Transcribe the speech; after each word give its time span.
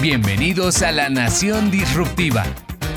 Bienvenidos 0.00 0.82
a 0.82 0.92
la 0.92 1.08
Nación 1.08 1.72
Disruptiva, 1.72 2.44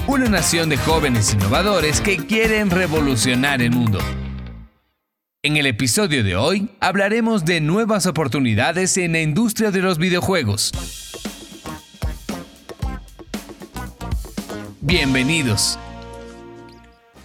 una 0.06 0.30
nación 0.30 0.70
de 0.70 0.78
jóvenes 0.78 1.34
innovadores 1.34 2.00
que 2.00 2.18
quieren 2.18 2.70
revolucionar 2.70 3.60
el 3.64 3.72
mundo. 3.72 3.98
En 5.42 5.58
el 5.58 5.66
episodio 5.66 6.24
de 6.24 6.36
hoy 6.36 6.70
hablaremos 6.80 7.44
de 7.44 7.60
nuevas 7.60 8.06
oportunidades 8.06 8.98
en 8.98 9.14
la 9.14 9.22
industria 9.22 9.72
de 9.72 9.82
los 9.82 9.98
videojuegos. 9.98 10.72
Bienvenidos. 14.80 15.80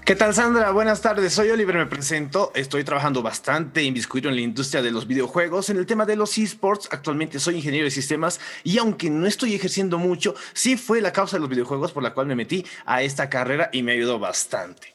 ¿Qué 0.06 0.14
tal 0.14 0.32
Sandra? 0.32 0.70
Buenas 0.70 1.02
tardes, 1.02 1.32
soy 1.32 1.50
Oliver, 1.50 1.74
me 1.74 1.86
presento. 1.86 2.52
Estoy 2.54 2.84
trabajando 2.84 3.22
bastante 3.22 3.82
inviscuido 3.82 4.28
en 4.28 4.36
la 4.36 4.40
industria 4.40 4.80
de 4.80 4.92
los 4.92 5.08
videojuegos, 5.08 5.68
en 5.68 5.78
el 5.78 5.86
tema 5.86 6.06
de 6.06 6.14
los 6.14 6.38
esports. 6.38 6.88
Actualmente 6.92 7.40
soy 7.40 7.56
ingeniero 7.56 7.86
de 7.86 7.90
sistemas 7.90 8.38
y 8.62 8.78
aunque 8.78 9.10
no 9.10 9.26
estoy 9.26 9.56
ejerciendo 9.56 9.98
mucho, 9.98 10.36
sí 10.52 10.76
fue 10.76 11.00
la 11.00 11.12
causa 11.12 11.38
de 11.38 11.40
los 11.40 11.48
videojuegos 11.48 11.90
por 11.90 12.04
la 12.04 12.14
cual 12.14 12.28
me 12.28 12.36
metí 12.36 12.64
a 12.84 13.02
esta 13.02 13.28
carrera 13.28 13.68
y 13.72 13.82
me 13.82 13.94
ayudó 13.94 14.20
bastante. 14.20 14.94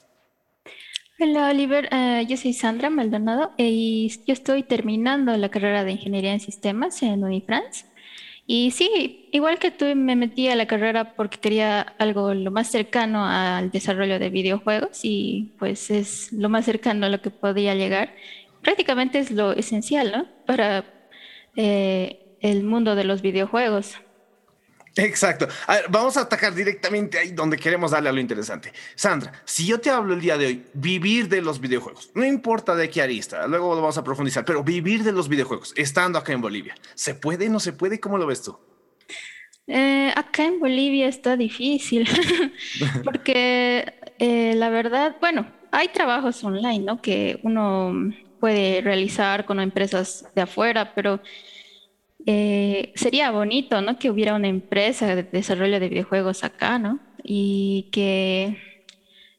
Hola 1.19 1.49
Oliver, 1.49 1.89
eh, 1.91 2.25
yo 2.29 2.37
soy 2.37 2.53
Sandra 2.53 2.89
Maldonado 2.89 3.51
y 3.57 4.13
yo 4.25 4.31
estoy 4.31 4.63
terminando 4.63 5.35
la 5.35 5.49
carrera 5.49 5.83
de 5.83 5.91
ingeniería 5.91 6.31
en 6.31 6.39
sistemas 6.39 7.03
en 7.03 7.21
Unifrance. 7.21 7.83
Y 8.53 8.71
sí, 8.71 9.29
igual 9.31 9.59
que 9.59 9.71
tú 9.71 9.85
me 9.95 10.17
metí 10.17 10.49
a 10.49 10.57
la 10.57 10.65
carrera 10.65 11.15
porque 11.15 11.37
quería 11.39 11.79
algo 11.99 12.33
lo 12.33 12.51
más 12.51 12.67
cercano 12.69 13.25
al 13.25 13.71
desarrollo 13.71 14.19
de 14.19 14.29
videojuegos 14.29 15.05
y 15.05 15.53
pues 15.57 15.89
es 15.89 16.33
lo 16.33 16.49
más 16.49 16.65
cercano 16.65 17.05
a 17.05 17.09
lo 17.09 17.21
que 17.21 17.29
podía 17.29 17.75
llegar. 17.75 18.13
Prácticamente 18.61 19.19
es 19.19 19.31
lo 19.31 19.53
esencial, 19.53 20.11
¿no? 20.11 20.27
Para 20.45 20.83
eh, 21.55 22.35
el 22.41 22.65
mundo 22.65 22.95
de 22.95 23.05
los 23.05 23.21
videojuegos. 23.21 23.95
Exacto. 24.95 25.47
A 25.67 25.75
ver, 25.75 25.85
vamos 25.89 26.17
a 26.17 26.21
atacar 26.21 26.53
directamente 26.53 27.17
ahí 27.17 27.31
donde 27.31 27.57
queremos 27.57 27.91
darle 27.91 28.09
a 28.09 28.11
lo 28.11 28.19
interesante. 28.19 28.73
Sandra, 28.95 29.31
si 29.45 29.65
yo 29.65 29.79
te 29.79 29.89
hablo 29.89 30.13
el 30.13 30.21
día 30.21 30.37
de 30.37 30.47
hoy, 30.47 30.65
vivir 30.73 31.29
de 31.29 31.41
los 31.41 31.61
videojuegos, 31.61 32.11
no 32.13 32.25
importa 32.25 32.75
de 32.75 32.89
qué 32.89 33.01
arista, 33.01 33.47
luego 33.47 33.73
lo 33.73 33.81
vamos 33.81 33.97
a 33.97 34.03
profundizar, 34.03 34.43
pero 34.43 34.63
vivir 34.63 35.03
de 35.03 35.11
los 35.11 35.29
videojuegos, 35.29 35.73
estando 35.77 36.19
acá 36.19 36.33
en 36.33 36.41
Bolivia, 36.41 36.75
¿se 36.93 37.15
puede, 37.15 37.49
no 37.49 37.59
se 37.59 37.73
puede? 37.73 37.99
¿Cómo 37.99 38.17
lo 38.17 38.27
ves 38.27 38.41
tú? 38.41 38.57
Eh, 39.67 40.11
acá 40.15 40.43
en 40.43 40.59
Bolivia 40.59 41.07
está 41.07 41.37
difícil, 41.37 42.07
porque 43.03 43.93
eh, 44.19 44.53
la 44.55 44.69
verdad, 44.69 45.15
bueno, 45.21 45.47
hay 45.71 45.87
trabajos 45.87 46.43
online, 46.43 46.79
¿no? 46.79 47.01
Que 47.01 47.39
uno 47.43 47.93
puede 48.41 48.81
realizar 48.81 49.45
con 49.45 49.59
empresas 49.61 50.25
de 50.35 50.41
afuera, 50.41 50.93
pero 50.93 51.21
eh, 52.25 52.91
sería 52.95 53.31
bonito, 53.31 53.81
¿no? 53.81 53.97
Que 53.97 54.09
hubiera 54.09 54.35
una 54.35 54.47
empresa 54.47 55.15
de 55.15 55.23
desarrollo 55.23 55.79
de 55.79 55.89
videojuegos 55.89 56.43
acá, 56.43 56.77
¿no? 56.77 56.99
Y 57.23 57.89
que 57.91 58.57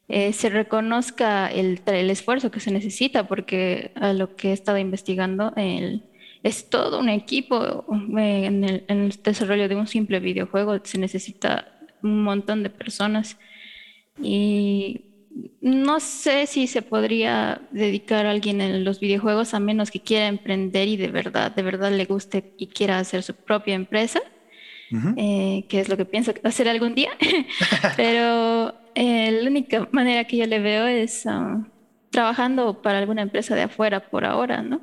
eh, 0.09 0.33
se 0.33 0.49
reconozca 0.49 1.47
el, 1.47 1.81
esfuerzo 1.85 2.51
que 2.51 2.59
se 2.59 2.71
necesita, 2.71 3.27
porque 3.27 3.91
a 3.95 4.13
lo 4.13 4.35
que 4.35 4.49
he 4.49 4.53
estado 4.53 4.77
investigando, 4.77 5.53
es 6.43 6.69
todo 6.69 6.99
un 6.99 7.09
equipo 7.09 7.85
eh, 8.17 8.45
en 8.45 8.63
el, 8.63 8.85
en 8.87 9.03
el, 9.03 9.11
desarrollo 9.23 9.69
de 9.69 9.75
un 9.75 9.87
simple 9.87 10.19
videojuego, 10.19 10.77
se 10.83 10.97
necesita 10.97 11.67
un 12.01 12.23
montón 12.23 12.63
de 12.63 12.69
personas. 12.69 13.37
Y 14.21 15.12
no 15.61 15.99
sé 15.99 16.45
si 16.45 16.67
se 16.67 16.81
podría 16.81 17.61
dedicar 17.71 18.25
a 18.25 18.31
alguien 18.31 18.61
en 18.61 18.83
los 18.83 18.99
videojuegos 18.99 19.53
a 19.53 19.59
menos 19.59 19.91
que 19.91 20.01
quiera 20.01 20.27
emprender 20.27 20.87
y 20.87 20.97
de 20.97 21.07
verdad, 21.07 21.51
de 21.51 21.61
verdad 21.63 21.91
le 21.91 22.05
guste 22.05 22.53
y 22.57 22.67
quiera 22.67 22.99
hacer 22.99 23.23
su 23.23 23.33
propia 23.33 23.73
empresa, 23.73 24.21
eh, 25.17 25.65
que 25.69 25.79
es 25.79 25.89
lo 25.89 25.97
que 25.97 26.05
pienso 26.05 26.33
hacer 26.43 26.67
algún 26.67 26.93
día. 26.93 27.11
Pero 27.97 28.75
eh, 28.93 29.31
la 29.31 29.49
única 29.49 29.87
manera 29.91 30.25
que 30.25 30.37
yo 30.37 30.45
le 30.45 30.59
veo 30.59 30.85
es 30.85 31.25
ah, 31.25 31.65
trabajando 32.11 32.81
para 32.81 32.99
alguna 32.99 33.23
empresa 33.23 33.55
de 33.55 33.63
afuera 33.63 34.11
por 34.11 34.25
ahora, 34.25 34.61
¿no? 34.61 34.81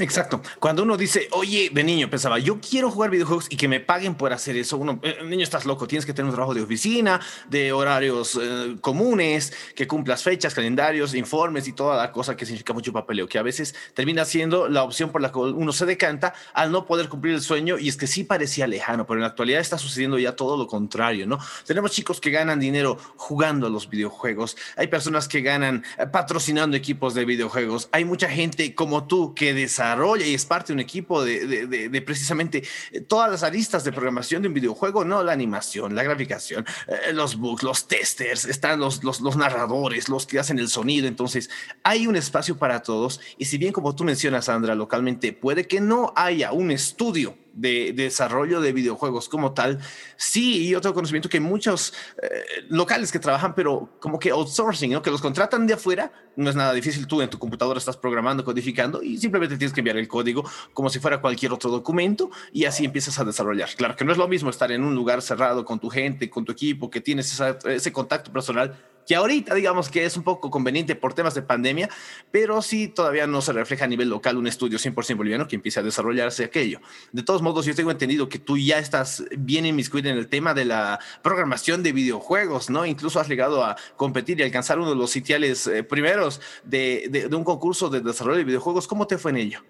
Exacto. 0.00 0.40
Cuando 0.58 0.82
uno 0.82 0.96
dice, 0.96 1.28
oye, 1.32 1.70
de 1.72 1.84
niño 1.84 2.08
pensaba, 2.08 2.38
yo 2.38 2.58
quiero 2.60 2.90
jugar 2.90 3.10
videojuegos 3.10 3.46
y 3.50 3.56
que 3.56 3.68
me 3.68 3.80
paguen 3.80 4.14
por 4.14 4.32
hacer 4.32 4.56
eso. 4.56 4.76
Uno, 4.78 4.98
eh, 5.02 5.18
niño, 5.24 5.42
estás 5.42 5.66
loco, 5.66 5.86
tienes 5.86 6.06
que 6.06 6.14
tener 6.14 6.28
un 6.28 6.34
trabajo 6.34 6.54
de 6.54 6.62
oficina, 6.62 7.20
de 7.48 7.72
horarios 7.72 8.38
eh, 8.40 8.76
comunes, 8.80 9.52
que 9.74 9.86
cumplas 9.86 10.22
fechas, 10.22 10.54
calendarios, 10.54 11.14
informes 11.14 11.68
y 11.68 11.72
toda 11.72 11.96
la 11.96 12.12
cosa 12.12 12.36
que 12.36 12.46
significa 12.46 12.72
mucho 12.72 12.92
papeleo, 12.92 13.28
que 13.28 13.38
a 13.38 13.42
veces 13.42 13.74
termina 13.94 14.24
siendo 14.24 14.68
la 14.68 14.82
opción 14.82 15.10
por 15.10 15.20
la 15.20 15.30
que 15.30 15.38
uno 15.38 15.72
se 15.72 15.86
decanta 15.86 16.34
al 16.54 16.72
no 16.72 16.86
poder 16.86 17.08
cumplir 17.08 17.34
el 17.34 17.42
sueño. 17.42 17.78
Y 17.78 17.88
es 17.88 17.96
que 17.96 18.06
sí 18.06 18.24
parecía 18.24 18.66
lejano, 18.66 19.06
pero 19.06 19.18
en 19.18 19.22
la 19.22 19.28
actualidad 19.28 19.60
está 19.60 19.78
sucediendo 19.78 20.18
ya 20.18 20.34
todo 20.34 20.56
lo 20.56 20.66
contrario, 20.66 21.26
¿no? 21.26 21.38
Tenemos 21.66 21.92
chicos 21.92 22.20
que 22.20 22.30
ganan 22.30 22.58
dinero 22.58 22.98
jugando 23.16 23.66
a 23.66 23.70
los 23.70 23.88
videojuegos. 23.88 24.56
Hay 24.76 24.86
personas 24.86 25.28
que 25.28 25.42
ganan 25.42 25.84
eh, 25.98 26.06
patrocinando 26.06 26.76
equipos 26.76 27.14
de 27.14 27.24
videojuegos. 27.24 27.88
Hay 27.92 28.04
mucha 28.04 28.28
gente 28.28 28.74
como 28.74 29.06
tú 29.06 29.34
que 29.34 29.54
desarrolla 29.54 29.89
y 30.24 30.34
es 30.34 30.46
parte 30.46 30.68
de 30.68 30.74
un 30.74 30.80
equipo 30.80 31.24
de, 31.24 31.66
de, 31.66 32.02
precisamente 32.02 32.62
eh, 32.92 33.00
todas 33.00 33.30
las 33.30 33.42
aristas 33.42 33.84
de 33.84 33.92
programación 33.92 34.42
de 34.42 34.48
un 34.48 34.54
videojuego, 34.54 35.04
no 35.04 35.22
la 35.22 35.32
animación, 35.32 35.94
la 35.94 36.02
graficación, 36.02 36.64
eh, 36.86 37.12
los 37.12 37.36
bugs, 37.36 37.62
los 37.62 37.88
testers, 37.88 38.44
están 38.44 38.80
los, 38.80 39.02
los, 39.02 39.20
los, 39.20 39.36
narradores, 39.36 40.08
los 40.08 40.26
que 40.26 40.38
hacen 40.38 40.58
el 40.58 40.68
sonido. 40.68 41.08
Entonces, 41.08 41.50
hay 41.82 42.06
un 42.06 42.16
espacio 42.16 42.56
para 42.56 42.82
todos. 42.82 43.20
Y 43.38 43.46
si 43.46 43.58
bien, 43.58 43.72
como 43.72 43.94
tú 43.94 44.04
mencionas, 44.04 44.46
Sandra, 44.46 44.74
localmente 44.74 45.32
puede 45.32 45.66
que 45.66 45.80
no 45.80 46.12
haya 46.16 46.52
un 46.52 46.70
estudio 46.70 47.36
de, 47.52 47.92
desarrollo 47.92 48.60
de 48.60 48.72
videojuegos 48.72 49.28
como 49.28 49.52
tal, 49.52 49.78
sí, 50.16 50.68
y 50.68 50.74
otro 50.74 50.94
conocimiento 50.94 51.28
que 51.28 51.40
muchos 51.40 51.92
eh, 52.22 52.64
locales 52.68 53.12
que 53.12 53.18
trabajan, 53.18 53.54
pero 53.54 53.90
como 54.00 54.18
que 54.18 54.30
outsourcing, 54.30 54.92
¿no? 54.92 55.02
que 55.02 55.10
los 55.10 55.20
contratan 55.20 55.66
de 55.66 55.74
afuera, 55.74 56.12
no 56.36 56.48
es 56.48 56.56
nada 56.56 56.72
difícil, 56.72 57.06
tú 57.06 57.20
en 57.22 57.30
tu 57.30 57.38
computadora 57.38 57.78
estás 57.78 57.96
programando, 57.96 58.44
codificando 58.44 59.02
y 59.02 59.18
simplemente 59.18 59.56
tienes 59.56 59.72
que 59.72 59.80
enviar 59.80 59.96
el 59.96 60.08
código 60.08 60.44
como 60.72 60.88
si 60.88 60.98
fuera 60.98 61.20
cualquier 61.20 61.52
otro 61.52 61.70
documento 61.70 62.30
y 62.52 62.64
así 62.64 62.84
empiezas 62.84 63.18
a 63.18 63.24
desarrollar. 63.24 63.68
Claro 63.76 63.96
que 63.96 64.04
no 64.04 64.12
es 64.12 64.18
lo 64.18 64.28
mismo 64.28 64.50
estar 64.50 64.70
en 64.72 64.82
un 64.82 64.94
lugar 64.94 65.22
cerrado 65.22 65.64
con 65.64 65.80
tu 65.80 65.90
gente, 65.90 66.30
con 66.30 66.44
tu 66.44 66.52
equipo, 66.52 66.90
que 66.90 67.00
tienes 67.00 67.40
ese 67.64 67.92
contacto 67.92 68.32
personal 68.32 68.76
que 69.06 69.16
ahorita 69.16 69.54
digamos 69.54 69.88
que 69.88 70.04
es 70.04 70.16
un 70.16 70.22
poco 70.22 70.50
conveniente 70.50 70.94
por 70.94 71.14
temas 71.14 71.34
de 71.34 71.42
pandemia, 71.42 71.88
pero 72.30 72.62
sí 72.62 72.88
todavía 72.88 73.26
no 73.26 73.40
se 73.42 73.52
refleja 73.52 73.84
a 73.84 73.88
nivel 73.88 74.08
local 74.08 74.36
un 74.36 74.46
estudio 74.46 74.78
100% 74.78 75.16
boliviano 75.16 75.48
que 75.48 75.56
empiece 75.56 75.80
a 75.80 75.82
desarrollarse 75.82 76.44
aquello. 76.44 76.80
De 77.12 77.22
todos 77.22 77.42
modos, 77.42 77.66
yo 77.66 77.74
tengo 77.74 77.90
entendido 77.90 78.28
que 78.28 78.38
tú 78.38 78.56
ya 78.56 78.78
estás 78.78 79.24
bien 79.36 79.66
inmiscuido 79.66 80.10
en 80.10 80.16
el 80.16 80.28
tema 80.28 80.54
de 80.54 80.64
la 80.64 81.00
programación 81.22 81.82
de 81.82 81.92
videojuegos, 81.92 82.70
¿no? 82.70 82.86
Incluso 82.86 83.20
has 83.20 83.28
llegado 83.28 83.64
a 83.64 83.76
competir 83.96 84.40
y 84.40 84.42
alcanzar 84.42 84.78
uno 84.78 84.90
de 84.90 84.96
los 84.96 85.10
sitiales 85.10 85.66
eh, 85.66 85.82
primeros 85.82 86.40
de, 86.64 87.28
un 87.32 87.44
concurso 87.44 87.88
de 87.90 88.00
desarrollo 88.00 88.38
de 88.38 88.44
videojuegos. 88.44 88.86
¿Cómo 88.86 89.06
te 89.06 89.18
fue 89.18 89.30
en 89.32 89.36
ello? 89.38 89.60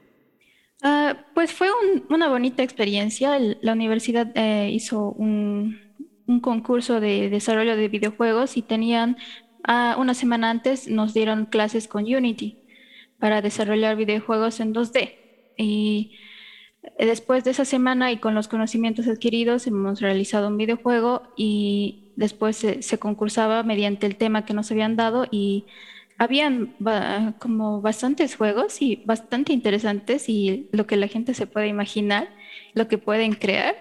Uh, 0.83 1.15
pues 1.35 1.53
fue 1.53 1.69
un, 1.71 2.07
una 2.09 2.29
bonita 2.29 2.63
experiencia. 2.63 3.39
La 3.61 3.73
universidad 3.73 4.33
eh, 4.35 4.71
hizo 4.73 5.11
un 5.13 5.90
un 6.31 6.41
concurso 6.41 7.01
de 7.01 7.29
desarrollo 7.29 7.77
de 7.77 7.89
videojuegos 7.89 8.57
y 8.57 8.63
tenían, 8.63 9.17
uh, 9.69 10.01
una 10.01 10.15
semana 10.15 10.51
antes 10.51 10.89
nos 10.89 11.13
dieron 11.13 11.47
clases 11.47 11.89
con 11.89 12.05
Unity 12.05 12.59
para 13.19 13.43
desarrollar 13.43 13.97
videojuegos 13.97 14.61
en 14.61 14.73
2D. 14.73 15.15
Y 15.59 16.17
después 16.99 17.45
de 17.45 17.51
esa 17.51 17.65
semana 17.65 18.13
y 18.13 18.19
con 18.19 18.35
los 18.35 18.49
conocimientos 18.49 19.09
adquiridos 19.09 19.67
hemos 19.67 20.01
realizado 20.01 20.49
un 20.49 20.57
videojuego 20.57 21.23
y 21.37 22.13
después 22.17 22.57
se 22.57 22.99
concursaba 22.99 23.63
mediante 23.63 24.07
el 24.07 24.17
tema 24.17 24.47
que 24.47 24.55
nos 24.55 24.71
habían 24.71 24.97
dado 24.97 25.27
y 25.31 25.67
habían 26.17 26.77
como 27.39 27.81
bastantes 27.81 28.37
juegos 28.37 28.81
y 28.81 29.03
bastante 29.05 29.53
interesantes 29.53 30.29
y 30.29 30.69
lo 30.71 30.87
que 30.87 30.97
la 30.97 31.09
gente 31.09 31.35
se 31.35 31.47
puede 31.47 31.67
imaginar, 31.67 32.29
lo 32.75 32.89
que 32.89 32.99
pueden 32.99 33.33
crear. 33.33 33.75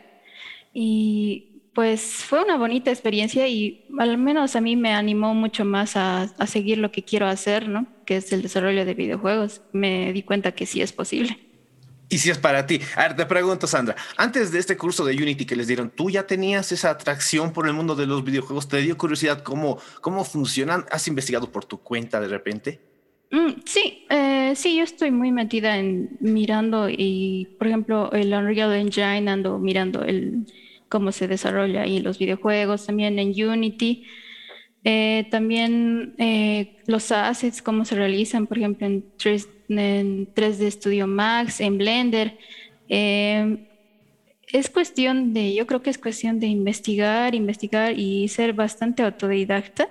Y 0.74 1.49
pues 1.80 2.02
fue 2.02 2.44
una 2.44 2.58
bonita 2.58 2.92
experiencia 2.92 3.48
y 3.48 3.86
al 4.00 4.18
menos 4.18 4.58
a 4.58 4.60
mí 4.60 4.76
me 4.76 4.94
animó 4.94 5.34
mucho 5.34 5.64
más 5.64 5.96
a, 5.96 6.24
a, 6.24 6.46
seguir 6.46 6.78
lo 6.78 6.92
que 6.92 7.04
quiero 7.04 7.26
hacer, 7.26 7.70
¿no? 7.70 7.88
Que 8.06 8.18
es 8.18 8.34
el 8.34 8.42
desarrollo 8.42 8.84
de 8.84 8.94
videojuegos. 8.94 9.62
Me 9.72 10.12
di 10.12 10.24
cuenta 10.24 10.52
que 10.52 10.66
sí 10.66 10.82
es 10.82 10.92
posible. 10.92 11.40
Y 12.10 12.18
si 12.18 12.32
es 12.32 12.38
para 12.38 12.66
ti. 12.66 12.82
A 12.98 13.04
ver, 13.04 13.16
te 13.16 13.26
pregunto, 13.26 13.66
Sandra, 13.66 13.96
antes 14.18 14.52
de 14.52 14.60
este 14.60 14.76
curso 14.76 15.06
de 15.06 15.16
Unity 15.16 15.46
que 15.46 15.56
les 15.56 15.68
dieron, 15.68 15.90
¿tú 15.90 16.10
ya 16.10 16.28
tenías 16.28 16.70
esa 16.74 16.90
atracción 16.90 17.54
por 17.54 17.66
el 17.66 17.74
mundo 17.74 17.96
de 17.96 18.08
los 18.08 18.26
videojuegos? 18.26 18.68
¿Te 18.68 18.82
dio 18.82 18.98
curiosidad 18.98 19.42
cómo, 19.42 19.80
cómo 20.02 20.26
funcionan? 20.26 20.84
¿Has 20.92 21.08
investigado 21.08 21.50
por 21.50 21.64
tu 21.64 21.78
cuenta 21.78 22.20
de 22.20 22.28
repente? 22.28 22.82
Mm, 23.32 23.62
sí, 23.64 24.06
eh, 24.10 24.52
sí, 24.54 24.76
yo 24.76 24.84
estoy 24.84 25.12
muy 25.12 25.32
metida 25.32 25.78
en 25.78 26.18
mirando 26.20 26.90
y, 26.90 27.56
por 27.58 27.68
ejemplo, 27.68 28.12
el 28.12 28.34
Unreal 28.34 28.74
Engine, 28.74 29.32
ando 29.32 29.60
mirando 29.60 30.04
el 30.04 30.46
cómo 30.90 31.12
se 31.12 31.28
desarrolla 31.28 31.84
ahí 31.84 32.00
los 32.00 32.20
videojuegos, 32.20 32.88
también 32.88 33.20
en 33.20 33.30
Unity. 33.30 34.06
Eh, 34.84 35.28
también 35.30 36.16
eh, 36.18 36.78
los 36.88 37.12
assets, 37.12 37.62
cómo 37.62 37.86
se 37.86 37.96
realizan, 37.96 38.48
por 38.48 38.58
ejemplo, 38.58 38.88
en, 38.88 39.06
3, 39.18 40.60
d 40.60 40.72
Studio 40.72 41.08
Max, 41.08 41.62
en 41.62 41.78
Blender. 41.78 42.38
Eh, 42.88 43.68
es 44.52 44.70
cuestión 44.70 45.34
de, 45.34 45.54
yo 45.54 45.68
creo 45.68 45.82
que 45.82 45.92
es 45.92 45.98
cuestión 45.98 46.40
de 46.40 46.48
investigar, 46.48 47.36
investigar 47.36 47.98
y 47.98 48.28
ser 48.30 48.54
bastante 48.54 49.04
autodidacta. 49.04 49.88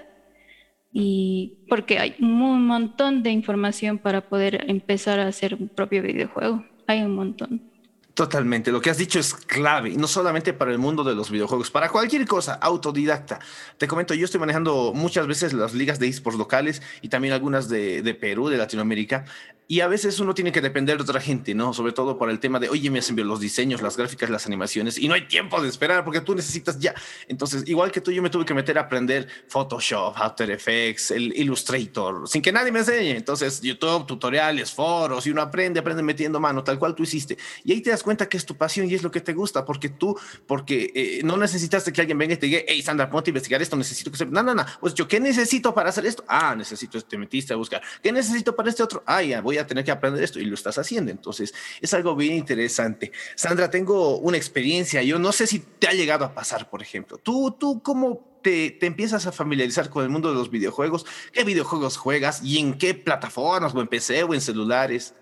Y 0.92 1.58
porque 1.68 1.98
hay 1.98 2.14
un 2.18 2.66
montón 2.66 3.22
de 3.22 3.30
información 3.30 3.98
para 3.98 4.28
poder 4.28 4.64
empezar 4.68 5.20
a 5.20 5.28
hacer 5.28 5.54
un 5.54 5.68
propio 5.68 6.02
videojuego. 6.02 6.64
Hay 6.86 7.02
un 7.02 7.14
montón. 7.14 7.70
Totalmente, 8.18 8.72
lo 8.72 8.80
que 8.80 8.90
has 8.90 8.98
dicho 8.98 9.20
es 9.20 9.32
clave, 9.32 9.90
no 9.90 10.08
solamente 10.08 10.52
para 10.52 10.72
el 10.72 10.78
mundo 10.78 11.04
de 11.04 11.14
los 11.14 11.30
videojuegos, 11.30 11.70
para 11.70 11.88
cualquier 11.88 12.26
cosa, 12.26 12.54
autodidacta. 12.54 13.38
Te 13.76 13.86
comento, 13.86 14.12
yo 14.12 14.24
estoy 14.24 14.40
manejando 14.40 14.92
muchas 14.92 15.28
veces 15.28 15.52
las 15.52 15.72
ligas 15.72 16.00
de 16.00 16.08
esports 16.08 16.36
locales 16.36 16.82
y 17.00 17.10
también 17.10 17.32
algunas 17.32 17.68
de, 17.68 18.02
de 18.02 18.14
Perú, 18.14 18.48
de 18.48 18.56
Latinoamérica, 18.56 19.24
y 19.70 19.80
a 19.80 19.86
veces 19.86 20.18
uno 20.18 20.32
tiene 20.32 20.50
que 20.50 20.62
depender 20.62 20.96
de 20.96 21.02
otra 21.02 21.20
gente, 21.20 21.54
¿no? 21.54 21.74
Sobre 21.74 21.92
todo 21.92 22.16
por 22.16 22.30
el 22.30 22.40
tema 22.40 22.58
de, 22.58 22.70
oye, 22.70 22.90
me 22.90 23.00
enviado 23.00 23.28
los 23.28 23.38
diseños, 23.38 23.82
las 23.82 23.98
gráficas, 23.98 24.30
las 24.30 24.46
animaciones, 24.46 24.96
y 24.96 25.08
no 25.08 25.14
hay 25.14 25.28
tiempo 25.28 25.60
de 25.60 25.68
esperar 25.68 26.06
porque 26.06 26.22
tú 26.22 26.34
necesitas 26.34 26.78
ya. 26.78 26.94
Entonces, 27.28 27.64
igual 27.68 27.92
que 27.92 28.00
tú, 28.00 28.10
yo 28.10 28.22
me 28.22 28.30
tuve 28.30 28.46
que 28.46 28.54
meter 28.54 28.78
a 28.78 28.82
aprender 28.82 29.28
Photoshop, 29.48 30.16
After 30.16 30.50
Effects, 30.50 31.10
el 31.10 31.36
Illustrator, 31.36 32.26
sin 32.26 32.40
que 32.40 32.50
nadie 32.50 32.72
me 32.72 32.78
enseñe. 32.78 33.10
Entonces, 33.10 33.60
YouTube, 33.60 34.06
tutoriales, 34.06 34.72
foros, 34.72 35.26
y 35.26 35.30
uno 35.30 35.42
aprende, 35.42 35.80
aprende 35.80 36.02
metiendo 36.02 36.40
mano, 36.40 36.64
tal 36.64 36.78
cual 36.78 36.94
tú 36.94 37.02
hiciste. 37.02 37.36
Y 37.62 37.72
ahí 37.72 37.82
te 37.82 37.90
das 37.90 38.02
que 38.16 38.36
es 38.36 38.46
tu 38.46 38.56
pasión 38.56 38.88
y 38.88 38.94
es 38.94 39.02
lo 39.02 39.10
que 39.10 39.20
te 39.20 39.32
gusta, 39.32 39.64
porque 39.64 39.88
tú, 39.88 40.18
porque 40.46 40.90
eh, 40.94 41.20
no 41.24 41.36
necesitaste 41.36 41.92
que 41.92 42.00
alguien 42.00 42.18
venga 42.18 42.34
y 42.34 42.36
te 42.36 42.46
diga, 42.46 42.60
hey, 42.66 42.80
Sandra, 42.82 43.10
ponte 43.10 43.30
a 43.30 43.32
investigar 43.32 43.60
esto, 43.60 43.76
necesito 43.76 44.10
que 44.10 44.16
se... 44.16 44.26
No, 44.26 44.42
no, 44.42 44.54
no. 44.54 44.64
Pues 44.80 44.94
yo, 44.94 45.06
¿qué 45.06 45.20
necesito 45.20 45.74
para 45.74 45.90
hacer 45.90 46.06
esto? 46.06 46.24
Ah, 46.26 46.54
necesito, 46.56 47.00
te 47.00 47.18
metiste 47.18 47.52
a 47.52 47.56
buscar. 47.56 47.82
¿Qué 48.02 48.12
necesito 48.12 48.54
para 48.56 48.70
este 48.70 48.82
otro? 48.82 49.02
Ah, 49.06 49.22
ya, 49.22 49.40
voy 49.40 49.58
a 49.58 49.66
tener 49.66 49.84
que 49.84 49.90
aprender 49.90 50.22
esto 50.22 50.40
y 50.40 50.44
lo 50.44 50.54
estás 50.54 50.78
haciendo. 50.78 51.10
Entonces, 51.10 51.54
es 51.80 51.94
algo 51.94 52.16
bien 52.16 52.34
interesante. 52.34 53.12
Sandra, 53.34 53.70
tengo 53.70 54.18
una 54.18 54.36
experiencia. 54.36 55.02
Yo 55.02 55.18
no 55.18 55.32
sé 55.32 55.46
si 55.46 55.58
te 55.58 55.88
ha 55.88 55.92
llegado 55.92 56.24
a 56.24 56.34
pasar, 56.34 56.70
por 56.70 56.82
ejemplo. 56.82 57.18
¿Tú, 57.18 57.56
tú 57.58 57.82
cómo 57.82 58.38
te, 58.42 58.70
te, 58.70 58.86
empiezas 58.86 59.26
a 59.26 59.32
familiarizar 59.32 59.90
con 59.90 60.04
el 60.04 60.10
mundo 60.10 60.30
de 60.30 60.34
los 60.34 60.50
videojuegos? 60.50 61.04
¿Qué 61.32 61.44
videojuegos 61.44 61.96
juegas 61.96 62.42
y 62.42 62.58
en 62.58 62.78
qué 62.78 62.94
plataformas, 62.94 63.74
o 63.74 63.80
en 63.80 63.88
PC 63.88 64.22
o 64.24 64.34
en 64.34 64.40
celulares? 64.40 65.14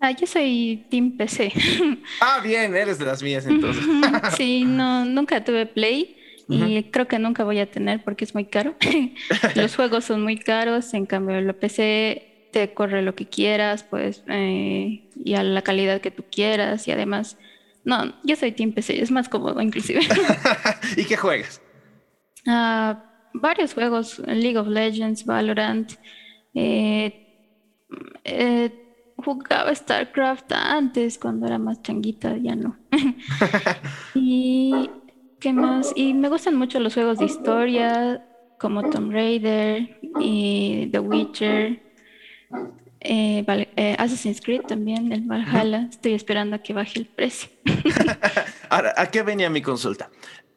Ah, 0.00 0.10
yo 0.10 0.26
soy 0.26 0.86
Team 0.90 1.16
PC. 1.16 1.52
Ah, 2.20 2.40
bien, 2.42 2.74
eres 2.74 2.98
de 2.98 3.06
las 3.06 3.22
mías 3.22 3.46
entonces. 3.46 3.84
sí, 4.36 4.64
no, 4.64 5.04
nunca 5.04 5.42
tuve 5.42 5.66
Play 5.66 6.16
y 6.48 6.82
creo 6.84 7.08
que 7.08 7.18
nunca 7.18 7.44
voy 7.44 7.58
a 7.58 7.70
tener 7.70 8.02
porque 8.04 8.24
es 8.24 8.34
muy 8.34 8.44
caro. 8.44 8.76
Los 9.54 9.74
juegos 9.76 10.04
son 10.04 10.22
muy 10.22 10.38
caros, 10.38 10.92
en 10.94 11.06
cambio 11.06 11.40
la 11.40 11.54
PC 11.54 12.50
te 12.52 12.72
corre 12.72 13.02
lo 13.02 13.16
que 13.16 13.26
quieras, 13.26 13.82
pues, 13.82 14.22
eh, 14.28 15.08
y 15.16 15.34
a 15.34 15.42
la 15.42 15.62
calidad 15.62 16.00
que 16.00 16.12
tú 16.12 16.24
quieras, 16.30 16.86
y 16.86 16.92
además, 16.92 17.36
no, 17.82 18.14
yo 18.22 18.36
soy 18.36 18.52
Team 18.52 18.72
PC, 18.72 19.02
es 19.02 19.10
más 19.10 19.28
cómodo 19.28 19.60
inclusive. 19.60 20.02
¿Y 20.96 21.04
qué 21.04 21.16
juegas? 21.16 21.60
Uh, 22.46 22.94
varios 23.32 23.74
juegos, 23.74 24.20
League 24.20 24.56
of 24.56 24.68
Legends, 24.68 25.24
Valorant, 25.24 25.94
eh, 26.54 27.12
eh, 28.22 28.83
jugaba 29.24 29.74
StarCraft 29.74 30.52
antes, 30.52 31.18
cuando 31.18 31.46
era 31.46 31.58
más 31.58 31.82
changuita, 31.82 32.36
ya 32.36 32.54
no. 32.54 32.76
y, 34.14 34.90
¿qué 35.40 35.52
más? 35.52 35.92
Y 35.96 36.14
me 36.14 36.28
gustan 36.28 36.56
mucho 36.56 36.78
los 36.80 36.94
juegos 36.94 37.18
de 37.18 37.24
historia, 37.24 38.24
como 38.58 38.90
Tomb 38.90 39.12
Raider 39.12 39.98
y 40.20 40.88
The 40.92 40.98
Witcher. 41.00 41.82
Eh, 43.00 43.44
vale, 43.46 43.68
eh, 43.76 43.96
Assassin's 43.98 44.40
Creed 44.40 44.62
también, 44.62 45.12
el 45.12 45.22
Valhalla. 45.22 45.88
Estoy 45.90 46.14
esperando 46.14 46.56
a 46.56 46.58
que 46.60 46.72
baje 46.72 47.00
el 47.00 47.06
precio. 47.06 47.50
Ahora, 48.70 48.94
¿a 48.96 49.10
qué 49.10 49.22
venía 49.22 49.50
mi 49.50 49.60
consulta? 49.60 50.10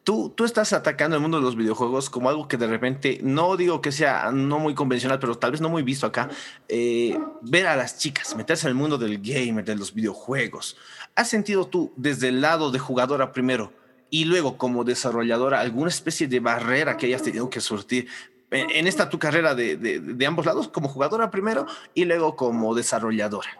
Tú, 0.08 0.32
tú 0.34 0.46
estás 0.46 0.72
atacando 0.72 1.16
el 1.16 1.20
mundo 1.20 1.36
de 1.36 1.42
los 1.42 1.54
videojuegos 1.54 2.08
como 2.08 2.30
algo 2.30 2.48
que 2.48 2.56
de 2.56 2.66
repente, 2.66 3.20
no 3.22 3.58
digo 3.58 3.82
que 3.82 3.92
sea 3.92 4.32
no 4.32 4.58
muy 4.58 4.74
convencional, 4.74 5.18
pero 5.18 5.36
tal 5.36 5.50
vez 5.50 5.60
no 5.60 5.68
muy 5.68 5.82
visto 5.82 6.06
acá, 6.06 6.30
eh, 6.66 7.20
ver 7.42 7.66
a 7.66 7.76
las 7.76 7.98
chicas, 7.98 8.34
meterse 8.34 8.68
el 8.68 8.74
mundo 8.74 8.96
del 8.96 9.18
gamer, 9.20 9.66
de 9.66 9.76
los 9.76 9.92
videojuegos. 9.92 10.78
¿Has 11.14 11.28
sentido 11.28 11.66
tú 11.66 11.92
desde 11.94 12.28
el 12.28 12.40
lado 12.40 12.70
de 12.70 12.78
jugadora 12.78 13.32
primero 13.32 13.70
y 14.08 14.24
luego 14.24 14.56
como 14.56 14.82
desarrolladora 14.82 15.60
alguna 15.60 15.90
especie 15.90 16.26
de 16.26 16.40
barrera 16.40 16.96
que 16.96 17.04
hayas 17.04 17.22
tenido 17.22 17.50
que 17.50 17.60
surtir 17.60 18.08
en 18.50 18.86
esta 18.86 19.10
tu 19.10 19.18
carrera 19.18 19.54
de, 19.54 19.76
de, 19.76 20.26
ambos 20.26 20.46
lados, 20.46 20.68
como 20.68 20.88
jugadora 20.88 21.30
primero 21.30 21.66
y 21.92 22.06
luego 22.06 22.34
como 22.34 22.74
desarrolladora? 22.74 23.50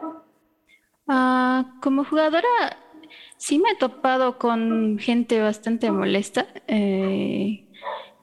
Uh, 1.09 1.79
como 1.83 2.07
jugadora, 2.07 2.79
sí 3.39 3.59
me 3.59 3.71
he 3.71 3.77
topado 3.77 4.37
con 4.37 4.99
gente 4.99 5.41
bastante 5.41 5.91
molesta, 5.91 6.49
eh, 6.67 7.65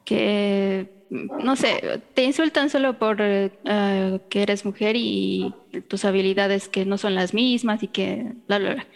que, 0.03 0.91
no 1.09 1.55
sé, 1.55 2.01
te 2.13 2.23
insultan 2.25 2.69
solo 2.69 2.99
por 2.99 3.21
uh, 3.21 4.19
que 4.29 4.41
eres 4.43 4.65
mujer 4.65 4.95
y 4.97 5.53
tus 5.87 6.05
habilidades 6.05 6.67
que 6.67 6.85
no 6.85 6.97
son 6.97 7.15
las 7.15 7.33
mismas 7.33 7.81
y 7.81 7.87
que 7.87 8.33
bla, 8.47 8.59
bla, 8.59 8.73
bla. 8.75 8.87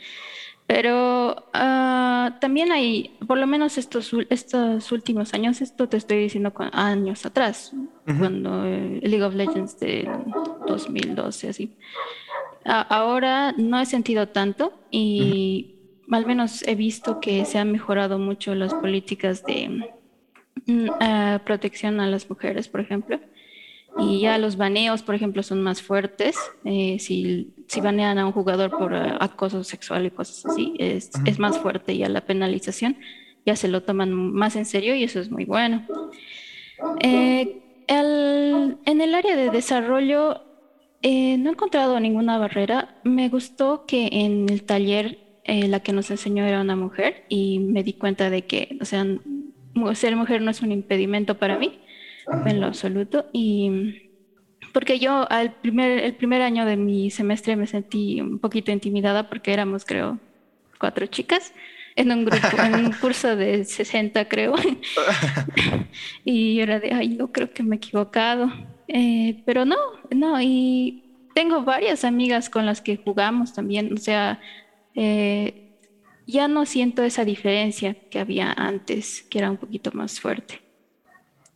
Pero 0.68 1.32
uh, 1.32 2.40
también 2.40 2.72
hay, 2.72 3.18
por 3.26 3.40
lo 3.40 3.48
menos 3.48 3.80
estos, 3.80 4.12
estos 4.30 4.92
últimos 4.92 5.34
años, 5.34 5.62
esto 5.62 5.90
te 5.90 5.98
estoy 5.98 6.20
diciendo 6.20 6.54
años 6.74 7.26
atrás, 7.26 7.74
cuando 8.20 8.66
eh, 8.66 9.00
League 9.02 9.24
of 9.24 9.34
Legends 9.34 9.80
de 9.80 10.08
2012, 10.68 11.50
así. 11.50 11.76
ahora 12.66 13.54
no 13.54 13.80
he 13.80 13.86
sentido 13.88 14.28
tanto 14.28 14.74
y 14.92 15.79
al 16.12 16.26
menos 16.26 16.64
he 16.68 16.76
visto 16.76 17.20
que 17.20 17.46
se 17.46 17.58
han 17.58 17.72
mejorado 17.72 18.20
mucho 18.20 18.56
las 18.56 18.74
políticas 18.74 19.44
de 19.44 19.92
uh, 20.68 21.40
protección 21.46 22.00
a 22.00 22.08
las 22.08 22.30
mujeres, 22.30 22.68
por 22.68 22.82
ejemplo. 22.82 23.20
Y 23.98 24.22
ya 24.22 24.38
los 24.38 24.56
baneos, 24.56 25.02
por 25.02 25.16
ejemplo, 25.16 25.44
son 25.44 25.62
más 25.62 25.82
fuertes. 25.82 26.38
Eh, 26.64 26.98
si, 27.00 27.54
si, 27.68 27.82
banean 27.82 28.18
a 28.18 28.26
un 28.26 28.32
jugador 28.32 28.72
por 28.72 28.94
uh, 28.94 29.18
acoso 29.20 29.64
sexual 29.64 30.06
y 30.06 30.12
cosas 30.12 30.46
así, 30.46 30.76
es, 30.80 31.12
es, 31.26 31.40
más 31.40 31.58
fuerte 31.58 31.98
ya 31.98 32.08
la 32.08 32.22
penalización. 32.22 32.98
Ya 33.46 33.56
se 33.56 33.68
lo 33.68 33.84
toman 33.84 34.14
más 34.14 34.56
en 34.56 34.66
serio 34.66 34.96
y 34.96 35.04
eso 35.04 35.20
es 35.20 35.32
muy 35.32 35.46
bueno. 35.46 35.86
Eh, 37.02 37.62
el, 37.88 38.78
en 38.86 39.02
el 39.02 39.16
área 39.16 39.36
de 39.36 39.50
desarrollo 39.50 40.44
eh, 41.02 41.38
no 41.38 41.50
he 41.50 41.54
encontrado 41.54 42.00
ninguna 42.00 42.38
barrera. 42.38 43.00
Me 43.04 43.30
gustó 43.30 43.86
que 43.86 44.10
en 44.12 44.48
el 44.50 44.64
taller 44.64 45.29
la 45.50 45.80
que 45.80 45.94
nos 45.94 46.12
enseñó 46.12 46.46
era 46.46 46.62
una 46.62 46.76
mujer 46.76 47.26
y 47.30 47.60
me 47.60 47.84
di 47.84 47.94
cuenta 47.94 48.30
de 48.30 48.44
que, 48.44 48.78
o 48.82 48.86
sea, 48.86 49.06
ser 49.94 50.16
mujer 50.16 50.42
no 50.42 50.52
es 50.52 50.62
un 50.62 50.72
impedimento 50.72 51.38
para 51.38 51.58
mí 51.58 51.80
en 52.46 52.62
lo 52.62 52.68
absoluto. 52.68 53.26
Y 53.34 54.12
porque 54.74 55.00
yo 55.00 55.30
al 55.32 55.54
primer, 55.54 56.04
el 56.04 56.16
primer 56.16 56.42
año 56.42 56.66
de 56.66 56.78
mi 56.78 57.10
semestre 57.10 57.56
me 57.56 57.68
sentí 57.68 58.22
un 58.22 58.40
poquito 58.40 58.72
intimidada 58.72 59.30
porque 59.30 59.54
éramos, 59.54 59.86
creo, 59.86 60.20
cuatro 60.80 61.06
chicas 61.08 61.54
en 61.96 62.12
un 62.12 62.26
grupo, 62.26 62.62
en 62.64 62.86
un 62.86 62.92
curso 62.94 63.36
de 63.36 63.66
60, 63.66 64.28
creo. 64.30 64.56
y 66.24 66.56
yo 66.56 66.64
era 66.64 66.80
de, 66.80 66.94
ay, 66.94 67.18
yo 67.18 67.32
creo 67.32 67.52
que 67.52 67.64
me 67.64 67.76
he 67.76 67.78
equivocado. 67.78 68.52
Eh, 68.88 69.42
pero 69.46 69.66
no, 69.66 69.78
no, 70.12 70.42
y 70.42 71.04
tengo 71.36 71.64
varias 71.64 72.06
amigas 72.06 72.50
con 72.50 72.66
las 72.66 72.82
que 72.82 72.98
jugamos 72.98 73.54
también, 73.54 73.94
o 73.94 73.98
sea, 73.98 74.40
eh, 74.96 75.54
ya 76.28 76.48
no 76.48 76.66
siento 76.66 77.04
esa 77.04 77.26
diferencia 77.26 77.98
que 78.10 78.20
había 78.20 78.54
antes, 78.54 79.26
que 79.30 79.40
era 79.40 79.52
un 79.52 79.58
poquito 79.58 79.92
más 79.94 80.20
fuerte. 80.20 80.62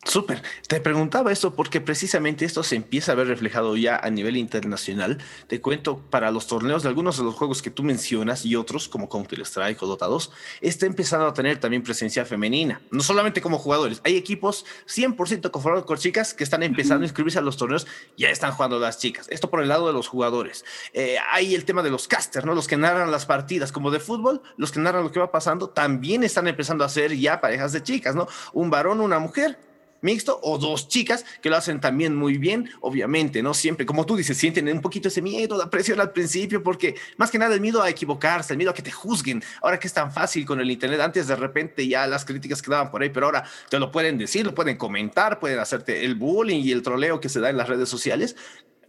Súper. 0.04 0.42
Te 0.68 0.80
preguntaba 0.80 1.32
esto 1.32 1.54
porque 1.54 1.80
precisamente 1.80 2.44
esto 2.44 2.62
se 2.62 2.76
empieza 2.76 3.12
a 3.12 3.14
ver 3.14 3.26
reflejado 3.26 3.74
ya 3.76 3.96
a 3.96 4.10
nivel 4.10 4.36
internacional. 4.36 5.18
Te 5.48 5.62
cuento, 5.62 5.98
para 6.10 6.30
los 6.30 6.46
torneos 6.46 6.82
de 6.82 6.90
algunos 6.90 7.16
de 7.16 7.24
los 7.24 7.34
juegos 7.34 7.62
que 7.62 7.70
tú 7.70 7.82
mencionas 7.82 8.44
y 8.44 8.54
otros, 8.54 8.88
como 8.88 9.08
Counter-Strike 9.08 9.82
o 9.82 9.86
Dota 9.86 10.06
2, 10.06 10.30
está 10.60 10.84
empezando 10.86 11.26
a 11.26 11.32
tener 11.32 11.58
también 11.58 11.82
presencia 11.82 12.24
femenina. 12.26 12.82
No 12.90 13.02
solamente 13.02 13.40
como 13.40 13.58
jugadores, 13.58 14.02
hay 14.04 14.16
equipos 14.16 14.66
100% 14.86 15.50
conformados 15.50 15.86
con 15.86 15.96
chicas 15.96 16.34
que 16.34 16.44
están 16.44 16.62
empezando 16.62 17.04
a 17.04 17.06
inscribirse 17.06 17.38
a 17.38 17.42
los 17.42 17.56
torneos, 17.56 17.86
ya 18.16 18.28
están 18.28 18.52
jugando 18.52 18.78
las 18.78 18.98
chicas. 18.98 19.26
Esto 19.30 19.48
por 19.48 19.62
el 19.62 19.68
lado 19.68 19.86
de 19.86 19.94
los 19.94 20.08
jugadores. 20.08 20.66
Eh, 20.92 21.16
hay 21.30 21.54
el 21.54 21.64
tema 21.64 21.82
de 21.82 21.90
los 21.90 22.08
casters, 22.08 22.44
¿no? 22.44 22.54
Los 22.54 22.68
que 22.68 22.76
narran 22.76 23.10
las 23.10 23.24
partidas, 23.24 23.72
como 23.72 23.90
de 23.90 24.00
fútbol, 24.00 24.42
los 24.58 24.70
que 24.70 24.80
narran 24.80 25.02
lo 25.02 25.12
que 25.12 25.20
va 25.20 25.32
pasando, 25.32 25.70
también 25.70 26.24
están 26.24 26.46
empezando 26.46 26.84
a 26.84 26.90
ser 26.90 27.16
ya 27.16 27.40
parejas 27.40 27.72
de 27.72 27.82
chicas, 27.82 28.14
¿no? 28.14 28.28
Un 28.52 28.68
varón, 28.68 29.00
una 29.00 29.18
mujer 29.18 29.58
mixto 30.04 30.38
o 30.42 30.58
dos 30.58 30.88
chicas 30.88 31.24
que 31.42 31.50
lo 31.50 31.56
hacen 31.56 31.80
también 31.80 32.14
muy 32.14 32.38
bien, 32.38 32.70
obviamente, 32.80 33.42
¿no? 33.42 33.54
Siempre, 33.54 33.86
como 33.86 34.06
tú 34.06 34.16
dices, 34.16 34.36
sienten 34.36 34.68
un 34.68 34.80
poquito 34.80 35.08
ese 35.08 35.22
miedo, 35.22 35.56
la 35.56 35.70
presión 35.70 36.00
al 36.00 36.12
principio, 36.12 36.62
porque 36.62 36.94
más 37.16 37.30
que 37.30 37.38
nada 37.38 37.54
el 37.54 37.60
miedo 37.60 37.82
a 37.82 37.90
equivocarse, 37.90 38.52
el 38.52 38.58
miedo 38.58 38.70
a 38.70 38.74
que 38.74 38.82
te 38.82 38.92
juzguen. 38.92 39.42
Ahora 39.62 39.78
que 39.80 39.86
es 39.86 39.92
tan 39.92 40.12
fácil 40.12 40.44
con 40.46 40.60
el 40.60 40.70
Internet, 40.70 41.00
antes 41.00 41.26
de 41.26 41.36
repente 41.36 41.88
ya 41.88 42.06
las 42.06 42.24
críticas 42.24 42.62
quedaban 42.62 42.90
por 42.90 43.02
ahí, 43.02 43.10
pero 43.10 43.26
ahora 43.26 43.44
te 43.68 43.78
lo 43.78 43.90
pueden 43.90 44.18
decir, 44.18 44.46
lo 44.46 44.54
pueden 44.54 44.76
comentar, 44.76 45.40
pueden 45.40 45.58
hacerte 45.58 46.04
el 46.04 46.14
bullying 46.14 46.60
y 46.60 46.72
el 46.72 46.82
troleo 46.82 47.20
que 47.20 47.28
se 47.28 47.40
da 47.40 47.50
en 47.50 47.56
las 47.56 47.68
redes 47.68 47.88
sociales 47.88 48.36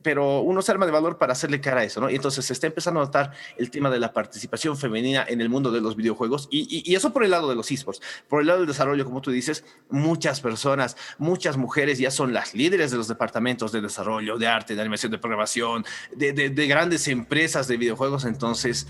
pero 0.05 0.41
uno 0.41 0.61
se 0.61 0.71
arma 0.71 0.85
de 0.85 0.91
valor 0.91 1.17
para 1.17 1.33
hacerle 1.33 1.59
cara 1.59 1.81
a 1.81 1.83
eso, 1.83 1.99
¿no? 1.99 2.11
Y 2.11 2.15
entonces 2.15 2.45
se 2.45 2.53
está 2.53 2.67
empezando 2.67 2.99
a 2.99 3.05
notar 3.05 3.31
el 3.57 3.71
tema 3.71 3.89
de 3.89 3.99
la 3.99 4.13
participación 4.13 4.77
femenina 4.77 5.25
en 5.27 5.41
el 5.41 5.49
mundo 5.49 5.71
de 5.71 5.81
los 5.81 5.95
videojuegos 5.95 6.47
y, 6.51 6.93
eso 6.93 7.11
por 7.11 7.23
el 7.23 7.31
lado 7.31 7.49
de 7.49 7.55
los 7.55 7.71
esports. 7.71 8.03
Por 8.29 8.41
el 8.41 8.45
lado 8.45 8.59
del 8.59 8.67
desarrollo, 8.67 9.03
como 9.03 9.19
tú 9.19 9.31
dices, 9.31 9.65
muchas 9.89 10.41
personas, 10.41 10.95
muchas 11.17 11.57
mujeres 11.57 11.97
ya 11.97 12.11
son 12.11 12.33
las 12.33 12.53
líderes 12.53 12.91
de 12.91 12.97
los 12.97 13.07
departamentos 13.07 13.71
de 13.71 13.81
desarrollo, 13.81 14.37
de 14.37 14.45
arte, 14.45 14.75
de 14.75 14.81
animación, 14.81 15.11
de 15.11 15.17
programación, 15.17 15.83
de, 16.15 16.33
de, 16.33 16.51
de 16.51 16.67
grandes 16.67 17.07
empresas 17.07 17.67
de 17.67 17.77
videojuegos. 17.77 18.25
Entonces, 18.25 18.85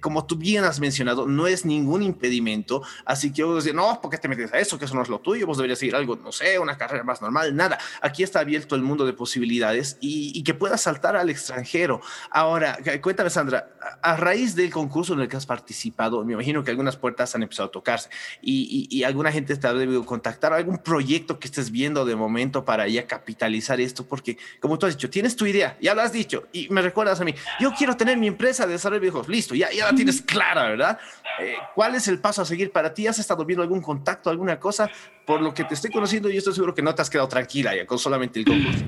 como 0.00 0.26
tú 0.26 0.36
bien 0.36 0.62
has 0.64 0.78
mencionado, 0.78 1.26
no 1.26 1.46
es 1.48 1.64
ningún 1.64 2.02
impedimento. 2.02 2.82
Así 3.04 3.32
que 3.32 3.42
vos 3.42 3.64
decís, 3.64 3.74
no, 3.76 4.00
¿por 4.00 4.10
qué 4.10 4.18
te 4.18 4.28
metes 4.28 4.52
a 4.52 4.58
eso? 4.58 4.78
Que 4.78 4.84
eso 4.84 4.94
no 4.94 5.02
es 5.02 5.08
lo 5.08 5.18
tuyo. 5.18 5.46
Vos 5.46 5.56
deberías 5.56 5.78
seguir 5.78 5.96
algo, 5.96 6.14
no 6.16 6.30
sé, 6.30 6.58
una 6.58 6.78
carrera 6.78 7.02
más 7.02 7.20
normal. 7.20 7.54
Nada. 7.56 7.78
Aquí 8.00 8.22
está 8.22 8.40
abierto 8.40 8.76
el 8.76 8.82
mundo 8.82 9.04
de 9.04 9.12
posibilidades 9.12 9.96
y, 10.00 10.42
que 10.42 10.54
puedas 10.54 10.80
saltar 10.80 11.16
al 11.16 11.30
extranjero. 11.30 12.00
Ahora, 12.30 12.78
cuéntame, 13.00 13.30
Sandra, 13.30 13.70
a, 14.02 14.16
raíz 14.16 14.54
del 14.54 14.70
concurso 14.70 15.14
en 15.14 15.20
el 15.20 15.28
que 15.28 15.36
has 15.36 15.46
participado, 15.46 16.24
me 16.24 16.32
imagino 16.32 16.64
que 16.64 16.70
algunas 16.70 16.96
puertas 16.96 17.34
han 17.34 17.42
empezado 17.44 17.68
a 17.68 17.72
tocarse 17.72 18.08
y, 18.40 18.88
y 18.90 19.04
alguna 19.04 19.30
gente 19.30 19.56
te 19.56 19.66
ha 19.66 19.72
debido 19.72 20.04
contactar, 20.04 20.52
algún 20.52 20.78
proyecto 20.78 21.38
que 21.38 21.46
estés 21.46 21.70
viendo 21.70 22.04
de 22.04 22.16
momento 22.16 22.64
para 22.64 22.88
ya 22.88 23.06
capitalizar 23.06 23.80
esto, 23.80 24.04
porque 24.04 24.36
como 24.60 24.78
tú 24.78 24.86
has 24.86 24.96
dicho, 24.96 25.10
tienes 25.10 25.36
tu 25.36 25.46
idea, 25.46 25.78
ya 25.80 25.94
lo 25.94 26.02
has 26.02 26.12
dicho 26.12 26.48
y 26.52 26.68
me 26.70 26.82
recuerdas 26.82 27.20
a 27.20 27.24
mí, 27.24 27.34
yo 27.60 27.72
quiero 27.72 27.96
tener 27.96 28.16
mi 28.16 28.26
empresa 28.26 28.66
de 28.66 28.72
desarrollo 28.72 29.22
de 29.22 29.28
listo, 29.28 29.54
ya 29.54 29.71
ya 29.74 29.90
la 29.90 29.96
tienes 29.96 30.22
clara, 30.22 30.68
¿verdad? 30.68 30.98
Eh, 31.40 31.54
¿Cuál 31.74 31.94
es 31.94 32.08
el 32.08 32.18
paso 32.18 32.42
a 32.42 32.44
seguir 32.44 32.70
para 32.72 32.92
ti? 32.92 33.06
¿Has 33.06 33.18
estado 33.18 33.44
viendo 33.44 33.62
algún 33.62 33.80
contacto, 33.80 34.30
alguna 34.30 34.58
cosa? 34.58 34.90
Por 35.26 35.40
lo 35.40 35.54
que 35.54 35.64
te 35.64 35.74
estoy 35.74 35.90
conociendo, 35.90 36.28
yo 36.28 36.38
estoy 36.38 36.54
seguro 36.54 36.74
que 36.74 36.82
no 36.82 36.94
te 36.94 37.02
has 37.02 37.10
quedado 37.10 37.28
tranquila 37.28 37.74
ya 37.74 37.86
con 37.86 37.98
solamente 37.98 38.38
el 38.38 38.44
concurso. 38.44 38.84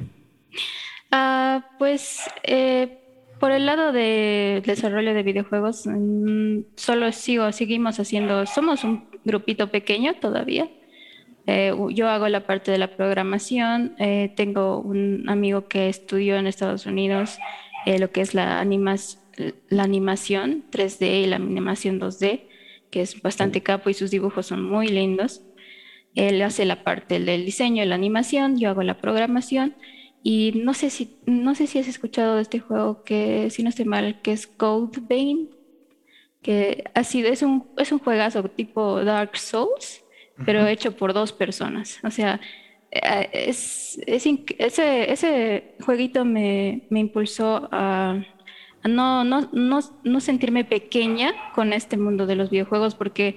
Ah, 1.11 1.65
pues 1.79 2.21
eh, 2.43 2.99
por 3.39 3.51
el 3.53 3.67
lado 3.67 3.93
de 3.93 4.63
desarrollo 4.65 5.15
de 5.15 5.23
videojuegos, 5.23 5.87
mm, 5.87 6.61
solo 6.77 7.13
sigo, 7.13 7.51
seguimos 7.53 7.99
haciendo, 8.01 8.47
somos 8.47 8.85
un 8.85 9.09
grupito 9.25 9.71
pequeño 9.71 10.15
todavía. 10.15 10.69
Eh, 11.47 11.75
yo 11.91 12.09
hago 12.09 12.29
la 12.29 12.47
parte 12.47 12.71
de 12.71 12.79
la 12.79 12.97
programación, 12.97 13.97
tengo 14.35 14.79
un 14.79 15.29
amigo 15.29 15.69
que 15.69 15.91
estudió 15.91 16.37
en 16.37 16.47
Estados 16.47 16.87
Unidos 16.87 17.39
lo 17.87 18.11
que 18.11 18.23
es 18.23 18.33
la 18.33 18.61
animación 18.61 19.24
la 19.69 19.83
animación 19.83 20.65
3D 20.71 21.25
y 21.25 21.27
la 21.27 21.37
animación 21.37 22.01
2D, 22.01 22.43
que 22.91 23.01
es 23.01 23.21
bastante 23.23 23.63
capo 23.63 23.91
y 23.91 23.95
sus 23.95 24.11
dibujos 24.11 24.47
son 24.47 24.63
muy 24.63 24.89
lindos. 24.89 25.43
Él 26.15 26.41
hace 26.43 26.65
la 26.65 26.85
parte 26.85 27.19
del 27.19 27.45
diseño 27.45 27.83
y 27.83 27.87
la 27.87 27.97
animación, 27.97 28.59
yo 28.59 28.71
hago 28.71 28.83
la 28.83 28.99
programación. 28.99 29.75
Y 30.23 30.53
no 30.65 30.73
sé 30.73 30.91
si, 30.91 31.19
no 31.27 31.55
sé 31.55 31.67
si 31.67 31.79
has 31.79 31.89
escuchado 31.89 32.37
de 32.37 32.43
este 32.43 32.61
juego 32.61 33.03
que, 33.03 33.51
si 33.51 33.63
no 33.63 33.69
estoy 33.69 33.85
mal, 33.85 34.23
que 34.23 34.33
es 34.33 34.47
Code 34.47 35.01
Vein, 35.07 35.51
que 36.41 36.85
ha 36.95 37.05
sido, 37.05 37.29
es 37.31 37.43
un, 37.43 37.67
es 37.77 37.93
un 37.93 37.99
juegazo 37.99 38.43
tipo 38.45 39.05
Dark 39.05 39.37
Souls, 39.37 40.03
pero 40.47 40.67
hecho 40.67 40.97
por 40.97 41.13
dos 41.13 41.33
personas. 41.33 41.99
O 42.05 42.11
sea, 42.11 42.41
eh, 42.91 43.29
es, 43.33 43.99
es 44.07 44.27
ese, 44.59 45.13
ese 45.13 45.75
jueguito 45.81 46.25
me, 46.25 46.87
me 46.91 47.01
impulsó 47.01 47.69
a 47.73 48.25
no, 48.85 49.25
no, 49.25 49.49
no, 49.53 49.81
no 50.03 50.21
sentirme 50.21 50.65
pequeña 50.65 51.33
con 51.55 51.73
este 51.73 51.97
mundo 51.97 52.27
de 52.27 52.37
los 52.37 52.51
videojuegos, 52.51 52.95
porque 52.95 53.37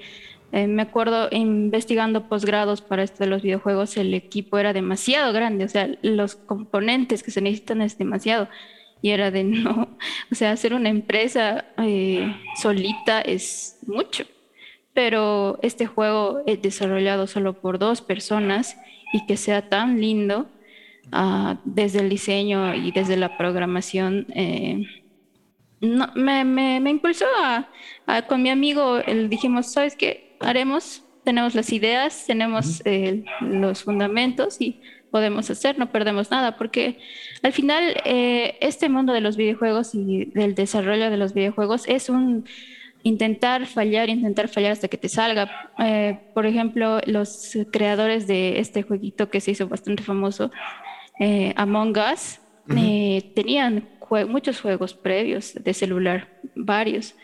eh, 0.51 0.67
me 0.67 0.83
acuerdo 0.83 1.27
investigando 1.31 2.29
posgrados 2.29 2.81
para 2.81 3.03
esto 3.03 3.23
de 3.23 3.29
los 3.29 3.41
videojuegos, 3.41 3.97
el 3.97 4.13
equipo 4.13 4.57
era 4.57 4.73
demasiado 4.73 5.33
grande, 5.33 5.65
o 5.65 5.69
sea, 5.69 5.89
los 6.01 6.35
componentes 6.35 7.21
que 7.23 7.31
se 7.31 7.41
necesitan 7.41 7.81
es 7.81 7.97
demasiado. 7.97 8.47
Y 9.01 9.11
era 9.11 9.29
de 9.31 9.43
no, 9.43 9.97
o 10.31 10.35
sea, 10.35 10.51
hacer 10.51 10.73
una 10.73 10.89
empresa 10.89 11.65
eh, 11.77 12.35
solita 12.61 13.21
es 13.21 13.79
mucho. 13.85 14.25
Pero 14.93 15.59
este 15.61 15.85
juego 15.85 16.41
es 16.47 16.61
desarrollado 16.61 17.27
solo 17.27 17.53
por 17.61 17.77
dos 17.77 18.01
personas 18.01 18.77
y 19.13 19.25
que 19.27 19.37
sea 19.37 19.69
tan 19.69 20.01
lindo 20.01 20.47
ah, 21.11 21.59
desde 21.65 21.99
el 21.99 22.09
diseño 22.09 22.73
y 22.73 22.91
desde 22.91 23.15
la 23.15 23.37
programación. 23.37 24.25
Eh, 24.33 24.85
no, 25.81 26.11
me, 26.15 26.43
me, 26.43 26.79
me 26.79 26.89
impulsó 26.89 27.25
a, 27.41 27.67
con 28.27 28.41
mi 28.41 28.49
amigo, 28.49 28.97
el, 28.97 29.29
dijimos, 29.29 29.71
¿sabes 29.71 29.95
qué? 29.95 30.35
Haremos, 30.39 31.03
tenemos 31.23 31.55
las 31.55 31.71
ideas, 31.71 32.25
tenemos 32.25 32.81
eh, 32.85 33.25
los 33.41 33.83
fundamentos 33.83 34.59
y 34.59 34.81
podemos 35.11 35.49
hacer, 35.49 35.77
no 35.77 35.91
perdemos 35.91 36.31
nada, 36.31 36.57
porque 36.57 36.99
al 37.43 37.53
final 37.53 37.95
eh, 38.05 38.57
este 38.61 38.89
mundo 38.89 39.13
de 39.13 39.21
los 39.21 39.37
videojuegos 39.37 39.93
y 39.93 40.25
del 40.25 40.55
desarrollo 40.55 41.09
de 41.09 41.17
los 41.17 41.33
videojuegos 41.33 41.87
es 41.87 42.09
un 42.09 42.45
intentar 43.03 43.67
fallar, 43.67 44.09
intentar 44.09 44.49
fallar 44.49 44.71
hasta 44.71 44.87
que 44.87 44.97
te 44.97 45.07
salga. 45.07 45.71
Eh, 45.79 46.19
por 46.33 46.45
ejemplo, 46.45 46.99
los 47.05 47.57
creadores 47.71 48.27
de 48.27 48.59
este 48.59 48.81
jueguito 48.81 49.29
que 49.29 49.39
se 49.39 49.51
hizo 49.51 49.67
bastante 49.67 50.03
famoso, 50.03 50.51
Among 51.55 51.95
Us, 51.97 52.39
tenían 52.67 53.87
muchos 54.27 54.61
juegos 54.61 54.93
previos 54.93 55.53
de 55.55 55.73
celular, 55.73 56.39
varios, 56.55 57.15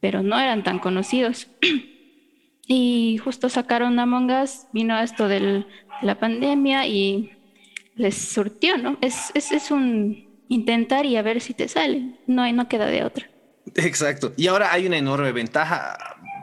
pero 0.00 0.22
no 0.22 0.38
eran 0.38 0.62
tan 0.62 0.78
conocidos. 0.78 1.48
y 2.66 3.18
justo 3.22 3.48
sacaron 3.48 3.98
Among 3.98 4.30
Us, 4.30 4.66
vino 4.72 4.98
esto 4.98 5.28
de 5.28 5.64
la 6.02 6.18
pandemia 6.18 6.86
y 6.86 7.32
les 7.96 8.16
surtió, 8.16 8.76
¿no? 8.76 8.98
Es, 9.00 9.30
es, 9.34 9.52
es 9.52 9.70
un 9.70 10.28
intentar 10.48 11.06
y 11.06 11.16
a 11.16 11.22
ver 11.22 11.40
si 11.40 11.54
te 11.54 11.68
sale, 11.68 12.16
no, 12.26 12.50
no 12.52 12.68
queda 12.68 12.86
de 12.86 13.04
otra. 13.04 13.28
Exacto. 13.76 14.32
Y 14.36 14.46
ahora 14.46 14.72
hay 14.72 14.86
una 14.86 14.98
enorme 14.98 15.32
ventaja 15.32 15.96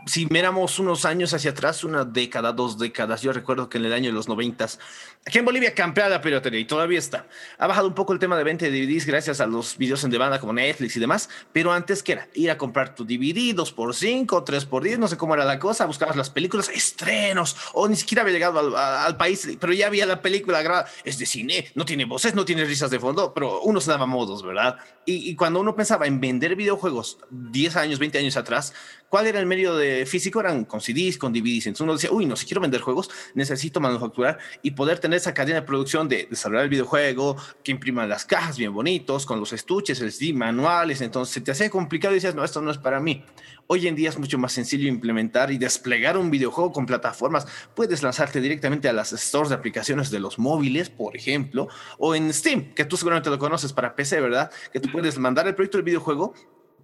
si 0.05 0.25
miramos 0.27 0.79
unos 0.79 1.05
años 1.05 1.34
hacia 1.34 1.51
atrás, 1.51 1.84
una 1.84 2.05
década, 2.05 2.53
dos 2.53 2.77
décadas, 2.77 3.22
yo 3.22 3.31
recuerdo 3.34 3.70
que 3.70 3.77
en 3.77 3.86
el 3.86 3.93
año 3.93 4.08
de 4.08 4.13
los 4.13 4.27
noventas, 4.27 4.79
aquí 5.25 5.38
en 5.38 5.46
Bolivia 5.46 5.74
campeaba 5.74 6.10
la 6.10 6.22
piratería 6.22 6.60
y 6.60 6.65
todavía 6.65 7.00
está. 7.00 7.27
Ha 7.58 7.67
bajado 7.67 7.88
un 7.88 7.93
poco 7.93 8.13
el 8.13 8.20
tema 8.20 8.38
de 8.38 8.43
venta 8.43 8.65
de 8.65 8.72
DVDs 8.72 9.05
gracias 9.05 9.41
a 9.41 9.46
los 9.46 9.77
videos 9.77 10.03
en 10.03 10.12
demanda 10.12 10.39
como 10.39 10.53
Netflix 10.53 10.96
y 10.98 11.00
demás, 11.00 11.29
pero 11.53 11.72
antes 11.72 12.01
que 12.01 12.13
era 12.13 12.27
ir 12.34 12.50
a 12.50 12.58
comprar 12.58 12.96
tu 12.96 13.05
DVD 13.05 13.55
2x5, 13.55 14.25
3x10, 14.27 14.98
no 14.98 15.08
sé 15.08 15.17
cómo 15.17 15.36
era 15.36 15.46
la 15.46 15.60
cosa, 15.60 15.86
buscabas 15.86 16.15
las 16.15 16.29
películas, 16.29 16.70
estrenos, 16.70 17.55
o 17.74 17.88
ni 17.88 17.96
siquiera 17.96 18.24
había 18.24 18.34
llegado 18.34 18.77
al, 18.77 19.17
país, 19.17 19.48
pero 19.60 19.74
ya 19.74 19.88
había 19.88 20.05
la 20.05 20.22
película 20.22 20.62
grabada, 20.62 20.88
es 21.03 21.20
de 21.20 21.25
cine, 21.25 21.67
no 21.75 21.86
tiene 21.86 22.05
voces, 22.05 22.34
no 22.34 22.46
tiene 22.46 22.65
risas 22.65 22.89
de 22.89 23.00
fondo, 23.00 23.34
pero 23.34 23.62
uno 23.62 23.79
se 23.79 23.91
daba 23.91 24.05
modos, 24.05 24.43
¿verdad? 24.43 24.77
Y, 25.05 25.29
y 25.29 25.36
cuando 25.36 25.60
uno 25.60 25.75
pensaba 25.75 26.08
en 26.08 26.20
vender 26.20 26.55
videojuegos 26.55 27.17
10 27.29 27.75
años, 27.75 28.00
20 28.00 28.17
años 28.17 28.38
atrás, 28.38 28.74
¿cuál 29.10 29.27
era 29.27 29.39
el 29.39 29.46
medio 29.46 29.75
de 29.75 29.90
físico 30.05 30.39
eran 30.39 30.65
con 30.65 30.81
CDs, 30.81 31.17
con 31.17 31.33
DVDs. 31.33 31.67
Entonces 31.67 31.81
uno 31.81 31.93
decía, 31.93 32.12
uy, 32.12 32.25
no, 32.25 32.36
si 32.36 32.45
quiero 32.45 32.62
vender 32.62 32.81
juegos, 32.81 33.10
necesito 33.33 33.79
manufacturar 33.79 34.39
y 34.62 34.71
poder 34.71 35.00
tener 35.00 35.17
esa 35.17 35.33
cadena 35.33 35.62
de 35.62 35.65
producción 35.65 36.07
de 36.07 36.27
desarrollar 36.29 36.65
el 36.65 36.69
videojuego, 36.69 37.38
que 37.63 37.71
impriman 37.71 38.10
las 38.10 38.25
cajas 38.25 38.57
bien 38.57 38.74
bonitos, 38.74 39.25
con 39.25 39.39
los 39.39 39.53
estuches, 39.53 40.01
el 40.01 40.12
CD, 40.12 40.33
manuales. 40.33 41.01
Entonces 41.01 41.33
se 41.33 41.41
te 41.41 41.51
hacía 41.51 41.69
complicado 41.69 42.13
y 42.13 42.17
decías, 42.17 42.36
no, 42.36 42.43
esto 42.43 42.62
no 42.62 42.71
es 42.71 42.77
para 42.77 43.00
mí. 43.00 43.24
Hoy 43.67 43.88
en 43.88 43.95
día 43.95 44.10
es 44.10 44.19
mucho 44.19 44.38
más 44.38 44.51
sencillo 44.51 44.89
implementar 44.89 45.50
y 45.50 45.57
desplegar 45.57 46.17
un 46.17 46.29
videojuego 46.29 46.74
con 46.74 46.86
plataformas. 46.86 47.48
Puedes 47.74 48.03
lanzarte 48.03 48.41
directamente 48.41 48.89
a 48.89 48.93
las 48.93 49.12
stores 49.12 49.50
de 49.50 49.55
aplicaciones 49.55 50.12
de 50.12 50.19
los 50.19 50.38
móviles, 50.39 50.89
por 50.89 51.15
ejemplo, 51.15 51.69
o 51.98 52.13
en 52.13 52.33
Steam, 52.33 52.74
que 52.74 52.83
tú 52.83 52.98
seguramente 52.98 53.29
lo 53.29 53.39
conoces 53.39 53.71
para 53.71 53.95
PC, 53.95 54.19
¿verdad? 54.19 54.51
Que 54.74 54.81
tú 54.81 54.91
puedes 54.91 55.17
mandar 55.17 55.48
el 55.48 55.55
proyecto 55.55 55.77
del 55.77 55.86
videojuego 55.86 56.33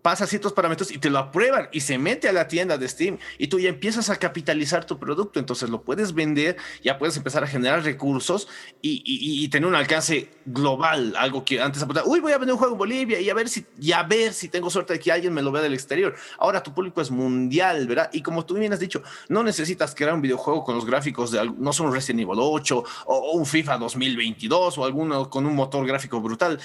pasa 0.01 0.27
ciertos 0.27 0.53
parámetros 0.53 0.91
y 0.91 0.97
te 0.97 1.09
lo 1.09 1.19
aprueban 1.19 1.69
y 1.71 1.81
se 1.81 1.97
mete 1.97 2.27
a 2.27 2.31
la 2.31 2.47
tienda 2.47 2.77
de 2.77 2.87
Steam 2.87 3.17
y 3.37 3.47
tú 3.47 3.59
ya 3.59 3.69
empiezas 3.69 4.09
a 4.09 4.15
capitalizar 4.15 4.85
tu 4.85 4.99
producto, 4.99 5.39
entonces 5.39 5.69
lo 5.69 5.81
puedes 5.81 6.13
vender, 6.13 6.57
ya 6.83 6.97
puedes 6.97 7.17
empezar 7.17 7.43
a 7.43 7.47
generar 7.47 7.83
recursos 7.83 8.47
y, 8.81 9.01
y, 9.05 9.47
tener 9.49 9.67
un 9.67 9.75
alcance 9.75 10.29
global, 10.45 11.15
algo 11.17 11.43
que 11.43 11.61
antes 11.61 11.81
apuntaba, 11.81 12.07
uy, 12.07 12.19
voy 12.19 12.33
a 12.33 12.37
vender 12.37 12.53
un 12.53 12.59
juego 12.59 12.73
en 12.73 12.77
Bolivia 12.77 13.19
y 13.19 13.29
a 13.29 13.33
ver 13.33 13.49
si, 13.49 13.65
y 13.79 13.91
a 13.91 14.03
ver 14.03 14.33
si 14.33 14.49
tengo 14.49 14.69
suerte 14.69 14.93
de 14.93 14.99
que 14.99 15.11
alguien 15.11 15.33
me 15.33 15.41
lo 15.41 15.51
vea 15.51 15.61
del 15.61 15.73
exterior. 15.73 16.15
Ahora 16.37 16.61
tu 16.63 16.73
público 16.73 17.01
es 17.01 17.11
mundial, 17.11 17.87
¿verdad? 17.87 18.09
Y 18.13 18.21
como 18.21 18.45
tú 18.45 18.55
bien 18.55 18.73
has 18.73 18.79
dicho, 18.79 19.03
no 19.29 19.43
necesitas 19.43 19.95
crear 19.95 20.13
un 20.13 20.21
videojuego 20.21 20.63
con 20.63 20.75
los 20.75 20.85
gráficos 20.85 21.31
de, 21.31 21.51
no 21.57 21.73
son 21.73 21.91
Resident 21.91 22.21
Evil 22.21 22.39
8 22.39 22.83
o, 23.05 23.31
un 23.31 23.45
FIFA 23.45 23.77
2022 23.77 24.77
o 24.77 24.85
alguno 24.85 25.29
con 25.29 25.45
un 25.45 25.55
motor 25.55 25.85
gráfico 25.85 26.21
brutal. 26.21 26.59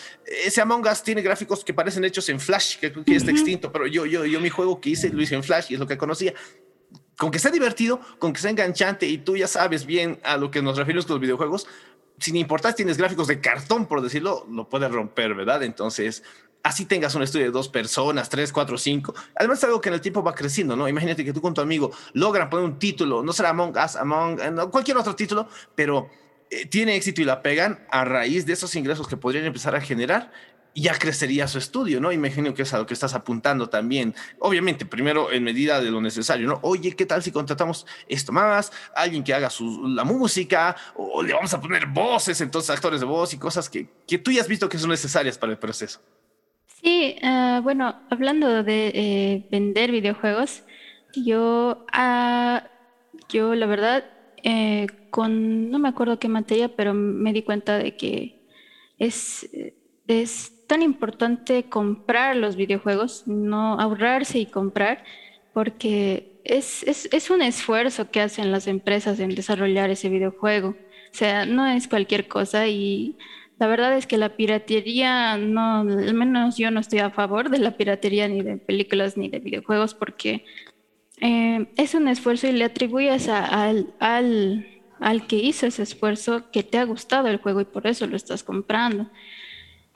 Ese 0.45 0.61
Among 0.61 0.87
Us 0.87 1.03
tiene 1.03 1.23
gráficos 1.23 1.65
que 1.65 1.75
parecen 1.75 2.05
hechos 2.05 2.29
en 2.29 2.41
Flash, 2.41 2.79
que, 2.79 2.93
que 2.93 3.17
este 3.23 3.33
extinto, 3.33 3.73
pero 3.73 3.87
yo, 3.87 4.07
yo, 4.07 4.25
yo 4.25 4.41
mi 4.41 4.51
juego 4.51 4.81
que 4.81 4.91
hice 4.91 5.11
lo 5.11 5.23
hice 5.23 5.35
en 5.35 5.43
Flash 5.43 5.67
y 5.71 5.75
es 5.75 5.81
lo 5.81 5.87
que 5.87 5.97
conocía. 5.97 6.35
Con 7.17 7.31
que 7.31 7.39
sea 7.39 7.51
divertido, 7.51 8.01
con 8.19 8.33
que 8.33 8.41
sea 8.41 8.51
enganchante 8.51 9.07
y 9.07 9.19
tú 9.19 9.37
ya 9.37 9.47
sabes 9.47 9.87
bien 9.87 10.19
a 10.25 10.37
lo 10.37 10.51
que 10.51 10.63
nos 10.63 10.77
referimos 10.77 11.07
con 11.07 11.15
los 11.15 11.21
videojuegos, 11.21 11.67
sin 12.19 12.37
importar 12.37 12.73
si 12.73 12.79
tienes 12.79 12.99
gráficos 12.99 13.27
de 13.27 13.41
cartón, 13.41 13.87
por 13.87 14.01
decirlo, 14.01 14.47
lo 14.51 14.69
puedes 14.69 14.91
romper, 14.91 15.35
¿verdad? 15.35 15.63
Entonces, 15.63 16.23
así 16.63 16.85
tengas 16.85 17.15
un 17.15 17.23
estudio 17.23 17.47
de 17.47 17.51
dos 17.51 17.69
personas, 17.69 18.29
tres, 18.29 18.53
cuatro, 18.53 18.79
cinco. 18.79 19.15
Además, 19.35 19.59
es 19.59 19.65
algo 19.65 19.81
que 19.81 19.89
en 19.89 19.95
el 19.95 20.01
tiempo 20.01 20.23
va 20.23 20.35
creciendo, 20.35 20.77
¿no? 20.77 20.89
Imagínate 20.89 21.25
que 21.25 21.33
tú 21.33 21.41
con 21.41 21.55
tu 21.55 21.61
amigo 21.61 21.91
logran 22.13 22.49
poner 22.49 22.65
un 22.65 22.79
título, 22.79 23.23
no 23.23 23.33
será 23.33 23.51
Among 23.51 23.77
Us, 23.77 23.97
Among, 23.97 24.39
cualquier 24.71 24.97
otro 24.97 25.15
título, 25.15 25.49
pero 25.75 26.09
eh, 26.51 26.67
tiene 26.67 26.97
éxito 26.97 27.23
y 27.23 27.25
la 27.25 27.43
pegan 27.43 27.87
a 27.91 28.05
raíz 28.05 28.47
de 28.47 28.53
esos 28.53 28.75
ingresos 28.77 29.09
que 29.09 29.17
podrían 29.17 29.45
empezar 29.45 29.75
a 29.75 29.81
generar, 29.81 30.33
ya 30.75 30.99
crecería 30.99 31.49
su 31.49 31.59
estudio, 31.59 32.01
¿no? 32.01 32.13
Imagino 32.13 32.55
que 32.55 32.63
es 32.63 32.73
a 32.73 32.79
lo 32.79 32.87
que 32.87 32.95
estás 32.95 33.15
apuntando 33.15 33.69
también. 33.69 34.15
Obviamente, 34.39 34.87
primero 34.87 35.31
en 35.31 35.45
medida 35.45 35.81
de 35.81 35.91
lo 35.91 36.01
necesario, 36.01 36.47
¿no? 36.47 36.61
Oye, 36.63 36.95
¿qué 36.97 37.07
tal 37.07 37.23
si 37.23 37.31
contratamos 37.31 37.87
esto 38.09 38.33
más? 38.33 38.73
Alguien 38.95 39.23
que 39.23 39.35
haga 39.35 39.51
su, 39.51 39.87
la 39.89 40.05
música, 40.05 40.77
o 40.95 41.23
le 41.23 41.35
vamos 41.35 41.53
a 41.53 41.61
poner 41.61 41.87
voces, 41.87 42.41
entonces 42.41 42.71
actores 42.71 43.01
de 43.01 43.07
voz 43.07 43.35
y 43.35 43.39
cosas 43.39 43.69
que, 43.69 43.87
que 44.07 44.19
tú 44.19 44.31
ya 44.31 44.41
has 44.41 44.49
visto 44.49 44.69
que 44.69 44.79
son 44.79 44.91
necesarias 44.91 45.37
para 45.37 45.53
el 45.53 45.59
proceso. 45.59 46.01
Sí, 46.83 47.17
uh, 47.23 47.63
bueno, 47.63 48.01
hablando 48.11 48.65
de 48.65 48.89
eh, 48.89 49.47
vender 49.51 49.93
videojuegos, 49.93 50.65
yo, 51.15 51.87
uh, 51.97 52.59
yo 53.29 53.55
la 53.55 53.67
verdad, 53.67 54.05
eh, 54.43 54.89
con, 55.11 55.71
no 55.71 55.79
me 55.79 55.89
acuerdo 55.89 56.19
qué 56.19 56.29
materia, 56.29 56.75
pero 56.75 56.93
me 56.93 57.33
di 57.33 57.43
cuenta 57.43 57.79
de 57.79 57.97
que 57.97 58.43
es, 58.99 59.49
es 60.09 60.53
tan 60.73 60.81
importante 60.81 61.65
comprar 61.65 62.35
los 62.35 62.57
videojuegos, 62.57 63.25
no 63.27 63.79
ahorrarse 63.79 64.39
y 64.39 64.47
comprar, 64.47 65.05
porque 65.53 66.41
es, 66.45 66.83
es, 66.85 67.11
es, 67.13 67.29
un 67.29 67.43
esfuerzo 67.43 68.11
que 68.11 68.23
hacen 68.23 68.51
las 68.51 68.67
empresas 68.67 69.21
en 69.21 69.35
desarrollar 69.35 69.91
ese 69.91 70.09
videojuego. 70.09 70.69
O 70.71 71.15
sea, 71.15 71.45
no 71.45 71.67
es 71.67 71.89
cualquier 71.89 72.27
cosa 72.27 72.69
y 72.69 73.19
la 73.59 73.67
verdad 73.67 73.95
es 73.99 74.07
que 74.07 74.17
la 74.17 74.35
piratería, 74.35 75.37
no, 75.37 75.81
al 75.81 76.15
menos 76.15 76.57
yo 76.57 76.71
no 76.71 76.81
estoy 76.81 77.01
a 77.01 77.11
favor 77.11 77.51
de 77.51 77.59
la 77.59 77.77
piratería 77.77 78.27
ni 78.29 78.41
de 78.41 78.57
películas 78.57 79.19
ni 79.19 79.29
de 79.29 79.41
videojuegos 79.41 79.93
porque 79.93 80.47
eh, 81.21 81.67
es 81.77 81.95
un 81.95 82.09
esfuerzo 82.09 82.47
y 82.47 82.53
le 82.53 82.65
atribuyes 82.65 83.29
a, 83.29 83.45
al, 83.45 83.93
al, 84.01 84.67
al 85.01 85.27
que 85.27 85.37
hizo 85.37 85.67
ese 85.67 85.83
esfuerzo 85.83 86.51
que 86.51 86.63
te 86.63 86.79
ha 86.79 86.85
gustado 86.85 87.29
el 87.29 87.37
juego 87.37 87.61
y 87.61 87.67
por 87.67 87.87
eso 87.87 88.07
lo 88.07 88.17
estás 88.17 88.43
comprando. 88.43 89.11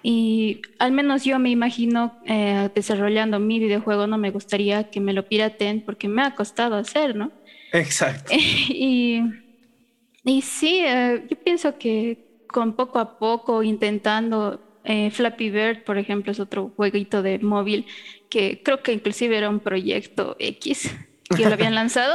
Y 0.02 0.60
al 0.78 0.92
menos 0.92 1.24
yo 1.24 1.38
me 1.38 1.50
imagino 1.50 2.16
eh, 2.26 2.70
desarrollando 2.74 3.40
mi 3.40 3.58
videojuego, 3.58 4.06
no 4.06 4.18
me 4.18 4.30
gustaría 4.30 4.84
que 4.84 5.00
me 5.00 5.12
lo 5.12 5.24
piraten 5.24 5.82
porque 5.84 6.08
me 6.08 6.22
ha 6.22 6.34
costado 6.34 6.76
hacer, 6.76 7.16
¿no? 7.16 7.34
Exacto. 7.72 8.32
y, 8.68 9.20
y 10.24 10.42
sí, 10.42 10.80
eh, 10.84 11.24
yo 11.28 11.36
pienso 11.44 11.78
que 11.78 12.24
con 12.48 12.74
poco 12.76 12.98
a 12.98 13.18
poco 13.18 13.62
intentando, 13.62 14.62
eh, 14.84 15.10
Flappy 15.10 15.50
Bird, 15.50 15.84
por 15.84 15.98
ejemplo, 15.98 16.32
es 16.32 16.40
otro 16.40 16.72
jueguito 16.76 17.22
de 17.22 17.38
móvil 17.40 17.86
que 18.28 18.62
creo 18.64 18.82
que 18.82 18.92
inclusive 18.92 19.36
era 19.36 19.50
un 19.50 19.60
proyecto 19.60 20.36
X 20.38 20.90
que 21.34 21.46
lo 21.46 21.54
habían 21.54 21.74
lanzado 21.74 22.14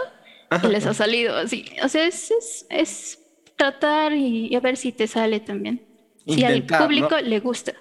y 0.62 0.68
les 0.68 0.86
ha 0.86 0.94
salido 0.94 1.36
así. 1.38 1.66
O 1.84 1.90
sea, 1.90 2.06
es, 2.08 2.32
es, 2.32 2.66
es 2.70 3.20
tratar 3.56 4.14
y, 4.14 4.48
y 4.52 4.56
a 4.56 4.60
ver 4.62 4.78
si 4.78 4.94
te 4.94 5.08
sale 5.08 5.40
también 5.42 5.91
si 6.28 6.44
al 6.44 6.64
público 6.64 7.10
¿no? 7.12 7.22
le 7.22 7.40
gusta. 7.40 7.74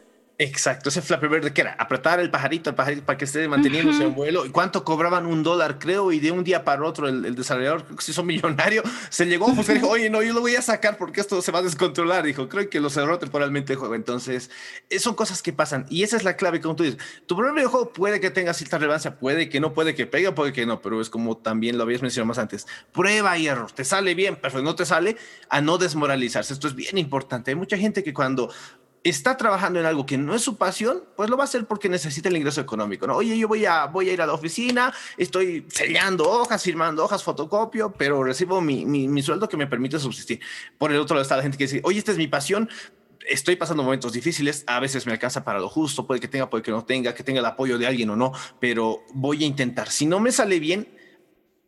Exacto, 0.42 0.88
ese 0.88 1.02
Flappy 1.02 1.26
Bird 1.26 1.52
que 1.52 1.60
era 1.60 1.76
apretar 1.78 2.18
el 2.18 2.30
pajarito, 2.30 2.70
el 2.70 2.74
pajarito 2.74 3.04
para 3.04 3.18
que 3.18 3.26
esté 3.26 3.46
manteniéndose 3.46 3.98
uh 3.98 4.02
-huh. 4.04 4.06
en 4.06 4.14
vuelo. 4.14 4.46
¿Y 4.46 4.48
cuánto 4.48 4.84
cobraban? 4.84 5.26
Un 5.26 5.42
dólar, 5.42 5.78
creo, 5.78 6.12
y 6.12 6.18
de 6.18 6.32
un 6.32 6.44
día 6.44 6.64
para 6.64 6.82
otro 6.82 7.08
el, 7.08 7.26
el 7.26 7.34
desarrollador, 7.34 7.84
creo 7.84 7.98
que 7.98 8.02
se 8.02 8.12
hizo 8.12 8.22
millonario, 8.22 8.82
se 9.10 9.26
llegó 9.26 9.48
a 9.48 9.52
ofrecer, 9.52 9.74
dijo, 9.74 9.90
oye, 9.90 10.08
no, 10.08 10.22
yo 10.22 10.32
lo 10.32 10.40
voy 10.40 10.56
a 10.56 10.62
sacar 10.62 10.96
porque 10.96 11.20
esto 11.20 11.42
se 11.42 11.52
va 11.52 11.58
a 11.58 11.62
descontrolar. 11.62 12.24
Dijo, 12.24 12.48
creo 12.48 12.70
que 12.70 12.80
lo 12.80 12.88
cerró 12.88 13.18
temporalmente 13.18 13.74
el 13.74 13.78
juego. 13.78 13.94
Entonces, 13.94 14.50
eh, 14.88 14.98
son 14.98 15.14
cosas 15.14 15.42
que 15.42 15.52
pasan. 15.52 15.84
Y 15.90 16.04
esa 16.04 16.16
es 16.16 16.24
la 16.24 16.36
clave, 16.36 16.62
como 16.62 16.74
tú 16.74 16.84
dices. 16.84 16.98
Tu 17.26 17.36
primer 17.36 17.52
videojuego 17.52 17.92
puede 17.92 18.18
que 18.18 18.30
tenga 18.30 18.54
cierta 18.54 18.78
relevancia, 18.78 19.18
puede 19.18 19.50
que 19.50 19.60
no, 19.60 19.74
puede 19.74 19.94
que 19.94 20.06
pegue, 20.06 20.32
puede 20.32 20.54
que 20.54 20.64
no, 20.64 20.80
pero 20.80 21.02
es 21.02 21.10
como 21.10 21.36
también 21.36 21.76
lo 21.76 21.82
habías 21.82 22.00
mencionado 22.00 22.28
más 22.28 22.38
antes. 22.38 22.66
Prueba 22.92 23.36
y 23.36 23.46
error. 23.46 23.70
Te 23.72 23.84
sale 23.84 24.14
bien, 24.14 24.36
perfecto, 24.36 24.64
no 24.64 24.74
te 24.74 24.86
sale, 24.86 25.18
a 25.50 25.60
no 25.60 25.76
desmoralizarse. 25.76 26.54
Esto 26.54 26.66
es 26.66 26.74
bien 26.74 26.96
importante. 26.96 27.50
Hay 27.50 27.56
mucha 27.56 27.76
gente 27.76 28.02
que 28.02 28.14
cuando 28.14 28.50
está 29.02 29.36
trabajando 29.36 29.80
en 29.80 29.86
algo 29.86 30.04
que 30.04 30.18
no 30.18 30.34
es 30.34 30.42
su 30.42 30.56
pasión, 30.56 31.04
pues 31.16 31.30
lo 31.30 31.36
va 31.36 31.44
a 31.44 31.46
hacer 31.46 31.66
porque 31.66 31.88
necesita 31.88 32.28
el 32.28 32.36
ingreso 32.36 32.60
económico, 32.60 33.06
¿no? 33.06 33.16
Oye, 33.16 33.38
yo 33.38 33.48
voy 33.48 33.64
a, 33.64 33.86
voy 33.86 34.10
a 34.10 34.12
ir 34.12 34.20
a 34.20 34.26
la 34.26 34.34
oficina, 34.34 34.92
estoy 35.16 35.66
sellando 35.68 36.28
hojas, 36.28 36.62
firmando 36.62 37.04
hojas, 37.04 37.22
fotocopio, 37.22 37.92
pero 37.92 38.22
recibo 38.22 38.60
mi, 38.60 38.84
mi, 38.84 39.08
mi 39.08 39.22
sueldo 39.22 39.48
que 39.48 39.56
me 39.56 39.66
permite 39.66 39.98
subsistir. 39.98 40.40
Por 40.76 40.92
el 40.92 40.98
otro 40.98 41.14
lado 41.14 41.22
está 41.22 41.36
la 41.36 41.42
gente 41.42 41.56
que 41.56 41.64
dice, 41.64 41.80
oye, 41.84 41.98
esta 41.98 42.12
es 42.12 42.18
mi 42.18 42.28
pasión, 42.28 42.68
estoy 43.26 43.56
pasando 43.56 43.82
momentos 43.82 44.12
difíciles, 44.12 44.64
a 44.66 44.80
veces 44.80 45.06
me 45.06 45.12
alcanza 45.12 45.44
para 45.44 45.58
lo 45.58 45.68
justo, 45.68 46.06
puede 46.06 46.20
que 46.20 46.28
tenga, 46.28 46.50
puede 46.50 46.62
que 46.62 46.70
no 46.70 46.84
tenga, 46.84 47.14
que 47.14 47.22
tenga 47.22 47.40
el 47.40 47.46
apoyo 47.46 47.78
de 47.78 47.86
alguien 47.86 48.10
o 48.10 48.16
no, 48.16 48.32
pero 48.58 49.02
voy 49.14 49.44
a 49.44 49.46
intentar. 49.46 49.88
Si 49.90 50.06
no 50.06 50.20
me 50.20 50.32
sale 50.32 50.58
bien, 50.60 50.99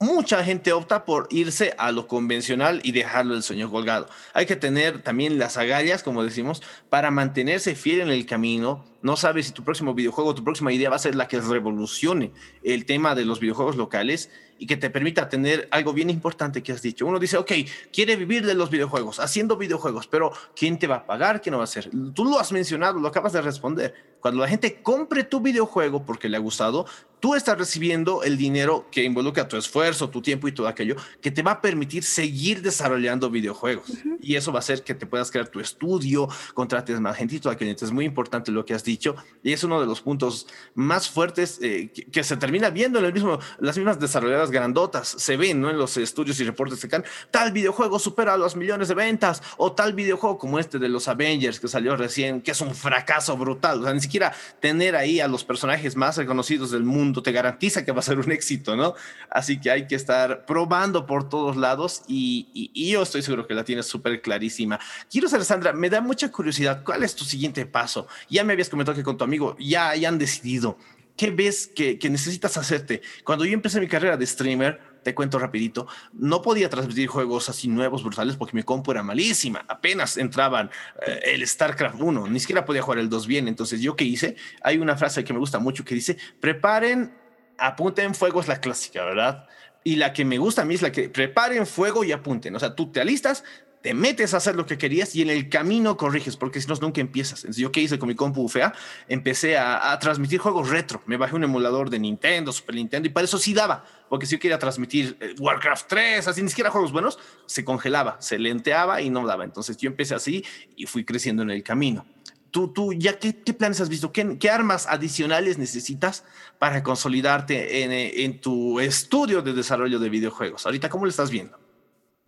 mucha 0.03 0.43
gente 0.43 0.73
opta 0.73 1.05
por 1.05 1.29
irse 1.31 1.75
a 1.79 1.93
lo 1.93 2.09
convencional 2.09 2.81
y 2.83 2.91
dejarlo 2.91 3.35
el 3.35 3.45
sueño 3.45 3.71
colgado. 3.71 4.09
Hay 4.35 4.47
que 4.47 4.57
tener 4.57 5.01
también 5.01 5.39
las 5.39 5.57
agallas, 5.57 6.03
como 6.03 6.25
decimos, 6.25 6.61
para 6.91 7.13
mantenerse 7.13 7.77
fiel 7.77 8.01
en 8.01 8.09
el 8.09 8.27
camino. 8.27 8.85
No 9.01 9.17
sabes 9.17 9.47
si 9.47 9.53
tu 9.53 9.63
próximo 9.63 9.95
videojuego, 9.95 10.35
tu 10.35 10.43
próxima 10.43 10.73
idea 10.73 10.91
va 10.91 10.97
a 10.97 10.99
ser 10.99 11.15
la 11.15 11.29
que 11.29 11.41
revolucione 11.41 12.33
el 12.65 12.85
tema 12.85 13.15
de 13.15 13.25
los 13.25 13.39
videojuegos 13.39 13.77
locales 13.77 14.31
y 14.59 14.67
que 14.67 14.77
te 14.77 14.91
permita 14.91 15.29
tener 15.29 15.69
algo 15.71 15.93
bien 15.93 16.11
importante 16.11 16.63
que 16.63 16.73
has 16.73 16.83
dicho. 16.83 17.07
Uno 17.07 17.19
dice, 17.19 17.37
ok, 17.37 17.53
quiere 17.93 18.17
vivir 18.17 18.45
de 18.45 18.55
los 18.55 18.71
videojuegos, 18.71 19.21
haciendo 19.21 19.57
videojuegos, 19.57 20.09
pero 20.09 20.33
¿quién 20.55 20.79
te 20.79 20.87
va 20.87 20.97
a 20.97 21.07
pagar? 21.07 21.41
¿Quién 21.41 21.53
no 21.53 21.59
va 21.59 21.65
a 21.65 21.65
hacer? 21.65 21.91
Tú 22.15 22.25
lo 22.25 22.39
has 22.39 22.53
mencionado, 22.53 22.99
lo 22.99 23.09
acabas 23.09 23.33
de 23.33 23.43
responder. 23.43 23.95
Cuando 24.21 24.41
la 24.41 24.49
gente 24.49 24.83
compre 24.83 25.25
tu 25.25 25.41
videojuego 25.41 26.05
porque 26.05 26.29
le 26.29 26.37
ha 26.37 26.41
gustado, 26.41 26.87
tú 27.23 27.37
estás 27.37 27.57
recibiendo 27.57 28.25
el 28.25 28.37
dinero 28.37 28.87
que 28.91 29.05
involucra 29.05 29.47
tu 29.47 29.57
esfuerzo, 29.57 30.11
tu 30.11 30.21
tiempo 30.21 30.49
y 30.49 30.53
todo 30.53 30.67
aquello 30.67 30.97
que 31.21 31.31
te 31.31 31.41
va 31.43 31.53
a 31.53 31.61
permitir 31.61 32.03
seguir 32.03 32.63
desarrollando 32.63 33.31
videojuegos. 33.31 33.91
Uh 33.91 33.95
-huh. 33.95 34.19
Y 34.21 34.35
eso 34.35 34.51
va 34.51 34.59
a 34.59 34.65
hacer 34.65 34.83
que 34.83 34.93
te 34.93 35.07
puedas 35.07 35.31
crear 35.31 35.47
tu 35.47 35.61
estudio, 35.61 36.29
contrates 36.53 36.99
más 36.99 37.17
gente 37.17 37.37
y 37.37 37.39
todo 37.39 37.53
aquello. 37.53 37.71
Entonces 37.71 37.91
es 37.91 37.95
muy 37.95 38.07
importante 38.07 38.51
lo 38.51 38.65
que 38.65 38.75
has 38.75 38.83
dicho 38.83 39.15
y 39.45 39.53
es 39.53 39.63
uno 39.63 39.81
de 39.81 39.87
los 39.87 40.01
puntos 40.01 40.49
más 40.75 41.09
fuertes 41.09 41.61
eh, 41.63 41.93
que, 41.95 42.07
que, 42.07 42.25
se 42.25 42.37
termina 42.37 42.71
viendo 42.71 42.99
en 42.99 43.05
el 43.05 43.13
mismo, 43.13 43.39
las 43.61 43.77
mismas 43.77 44.01
desarrolladoras 44.01 44.51
grandotas. 44.51 45.07
Se 45.07 45.37
ven 45.37 45.61
¿no? 45.61 45.71
en 45.71 45.79
los 45.79 45.97
estudios 45.99 46.41
y 46.41 46.45
reportes 46.45 46.81
que 46.81 46.89
can, 46.89 47.05
tal 47.31 47.53
videojuego 47.53 48.01
supera 48.01 48.37
los 48.37 48.57
millones 48.57 48.89
de 48.89 48.95
ventas 48.95 49.45
o 49.59 49.71
tal 49.71 49.93
videojuego 49.93 50.39
como 50.39 50.59
este 50.59 50.81
de 50.81 50.89
los 50.89 51.07
Avengers 51.07 51.61
que 51.61 51.69
salió 51.69 51.95
recién, 51.97 52.43
que 52.43 52.51
es 52.51 52.61
un 52.61 52.75
fracaso 52.75 53.37
brutal. 53.37 53.79
O 53.79 53.85
sea, 53.85 53.95
ni 53.95 54.01
siquiera 54.01 54.33
tener 54.59 54.97
ahí 54.97 55.21
a 55.21 55.29
los 55.29 55.45
personajes 55.45 55.95
más 55.95 56.17
reconocidos 56.17 56.73
del 56.73 56.83
mundo 56.83 57.12
te 57.21 57.33
garantiza 57.33 57.85
que 57.85 57.91
va 57.91 57.99
a 57.99 58.03
ser 58.03 58.21
un 58.21 58.31
éxito, 58.31 58.77
¿no? 58.77 58.95
Así 59.29 59.61
que 59.61 59.71
hay 59.71 59.89
que 59.89 59.97
estar 59.97 60.47
probando 60.47 61.05
por 61.05 61.29
todos 61.29 61.57
lados 61.57 62.03
y, 62.07 62.71
yo 62.93 63.03
estoy 63.03 63.23
seguro 63.23 63.47
que 63.47 63.55
la 63.55 63.65
tienes 63.65 63.87
súper 63.87 64.23
clarísima. 64.23 64.79
Quiero 65.11 65.29
saber, 65.29 65.45
Sandra, 65.45 65.73
me 65.73 65.91
da 65.91 66.01
mucha 66.01 66.31
curiosidad, 66.31 66.85
¿cuál 66.85 67.03
es 67.03 67.17
tu 67.17 67.25
siguiente 67.25 67.67
paso? 67.67 68.07
Ya 68.31 68.45
me 68.45 68.53
habías 68.53 68.69
comentado 68.69 68.97
que 68.97 69.03
con 69.03 69.19
tu 69.19 69.25
amigo 69.25 69.57
ya, 69.59 69.97
ya 69.97 70.09
han 70.09 70.19
decidido. 70.19 70.79
¿Qué 71.17 71.31
ves 71.31 71.67
que, 71.67 71.99
que 71.99 72.09
necesitas 72.09 72.57
hacerte? 72.57 73.03
Cuando 73.25 73.45
yo 73.45 73.53
empecé 73.53 73.81
mi 73.81 73.89
carrera 73.89 74.17
de 74.17 74.27
streamer, 74.27 74.92
te 75.03 75.15
cuento 75.15 75.39
rapidito, 75.39 75.87
no 76.13 76.43
podía 76.43 76.69
transmitir 76.71 77.09
juegos 77.09 77.49
así 77.49 77.69
nuevos, 77.69 78.03
brutales, 78.03 78.37
porque 78.37 78.57
mi 78.57 78.63
compu 78.63 78.93
era 78.93 79.03
malísima. 79.03 79.65
Apenas 79.69 80.17
entraban 80.17 80.71
eh, 81.07 81.21
el 81.25 81.47
StarCraft 81.47 82.01
1, 82.01 82.29
ni 82.29 82.41
siquiera 82.41 82.65
podía 82.65 82.83
jugar 82.83 82.99
el 82.99 83.09
2 83.09 83.27
bien. 83.27 83.49
Entonces, 83.49 83.81
¿yo 83.81 83.97
qué 83.97 84.05
hice? 84.05 84.37
Hay 84.63 84.79
una 84.79 84.97
frase 84.97 85.25
que 85.25 85.33
me 85.33 85.39
gusta 85.39 85.59
mucho 85.59 85.85
que 85.85 85.95
dice, 85.95 86.17
preparen, 86.41 87.15
apunten 87.59 88.15
fuego 88.15 88.41
es 88.41 88.49
la 88.49 88.61
clásica, 88.61 89.05
¿verdad? 89.05 89.47
Y 89.85 89.97
la 89.97 90.13
que 90.13 90.25
me 90.25 90.39
gusta 90.39 90.63
a 90.63 90.65
mí 90.65 90.75
es 90.75 90.83
la 90.83 90.93
que 90.93 91.09
preparen 91.09 91.67
fuego 91.67 92.05
y 92.05 92.13
apunten. 92.13 92.55
O 92.55 92.61
sea, 92.61 92.75
tú 92.75 92.93
te 92.93 93.01
alistas, 93.01 93.45
te 93.83 93.95
metes 93.95 94.33
a 94.33 94.37
hacer 94.37 94.55
lo 94.55 94.65
que 94.65 94.79
querías 94.79 95.15
y 95.17 95.23
en 95.23 95.31
el 95.31 95.49
camino 95.49 95.97
corriges, 95.97 96.37
porque 96.37 96.61
si 96.61 96.69
no, 96.69 96.75
nunca 96.81 97.01
empiezas. 97.01 97.41
Entonces, 97.41 97.61
¿yo 97.61 97.73
qué 97.73 97.81
hice 97.81 97.99
con 97.99 98.09
mi 98.09 98.15
compu 98.15 98.49
fea? 98.49 98.73
Empecé 99.09 99.59
a, 99.59 99.99
transmitir 99.99 100.39
juegos 100.39 100.71
retro. 100.71 101.03
Me 101.07 101.17
bajé 101.17 101.35
un 101.35 101.45
emulador 101.45 101.91
de 101.91 101.99
Nintendo, 101.99 102.53
Super 102.53 102.77
Nintendo, 102.77 103.09
y 103.09 103.11
para 103.11 103.25
eso 103.25 103.39
sí 103.39 103.53
daba, 103.53 103.85
porque 104.09 104.27
si 104.27 104.37
yo 104.37 104.41
quería 104.41 104.59
transmitir 104.59 105.17
eh, 105.21 105.35
Warcraft 105.39 105.87
3, 105.89 106.29
así 106.29 106.43
ni 106.43 106.49
siquiera 106.49 106.71
juegos 106.71 106.93
buenos, 106.93 107.19
se 107.47 107.65
congelaba, 107.65 108.17
se 108.21 108.39
lenteaba 108.39 109.03
y 109.03 109.11
no 109.11 109.27
daba. 109.27 109.45
Entonces, 109.45 109.77
yo 109.77 109.91
empecé 109.91 110.15
así 110.15 110.45
y 110.77 110.87
fui 110.87 111.05
creciendo 111.05 111.43
en 111.43 111.51
el 111.51 111.63
camino. 111.63 112.07
Tú, 112.53 112.69
tú 112.69 112.93
ya 112.93 113.19
qué, 113.19 113.33
planes 113.33 113.81
has 113.81 113.89
visto? 113.89 114.13
¿Qué, 114.13 114.37
¿Qué, 114.39 114.51
armas 114.51 114.87
adicionales 114.87 115.57
necesitas 115.57 116.25
para 116.59 116.83
consolidarte 116.83 117.83
en, 117.83 117.93
en 117.93 118.41
tu 118.41 118.79
estudio 118.79 119.41
de 119.41 119.55
desarrollo 119.55 119.99
de 119.99 120.11
videojuegos? 120.11 120.67
Ahorita, 120.67 120.91
¿cómo 120.91 121.07
lo 121.07 121.11
estás 121.11 121.31
viendo? 121.31 121.62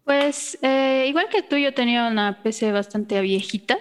Pues 0.04 0.58
eh, 0.62 1.06
igual 1.08 1.28
que 1.30 1.42
tú, 1.42 1.56
yo 1.56 1.72
tenía 1.72 2.06
una 2.08 2.42
PC 2.42 2.72
bastante 2.72 3.20
viejita 3.20 3.78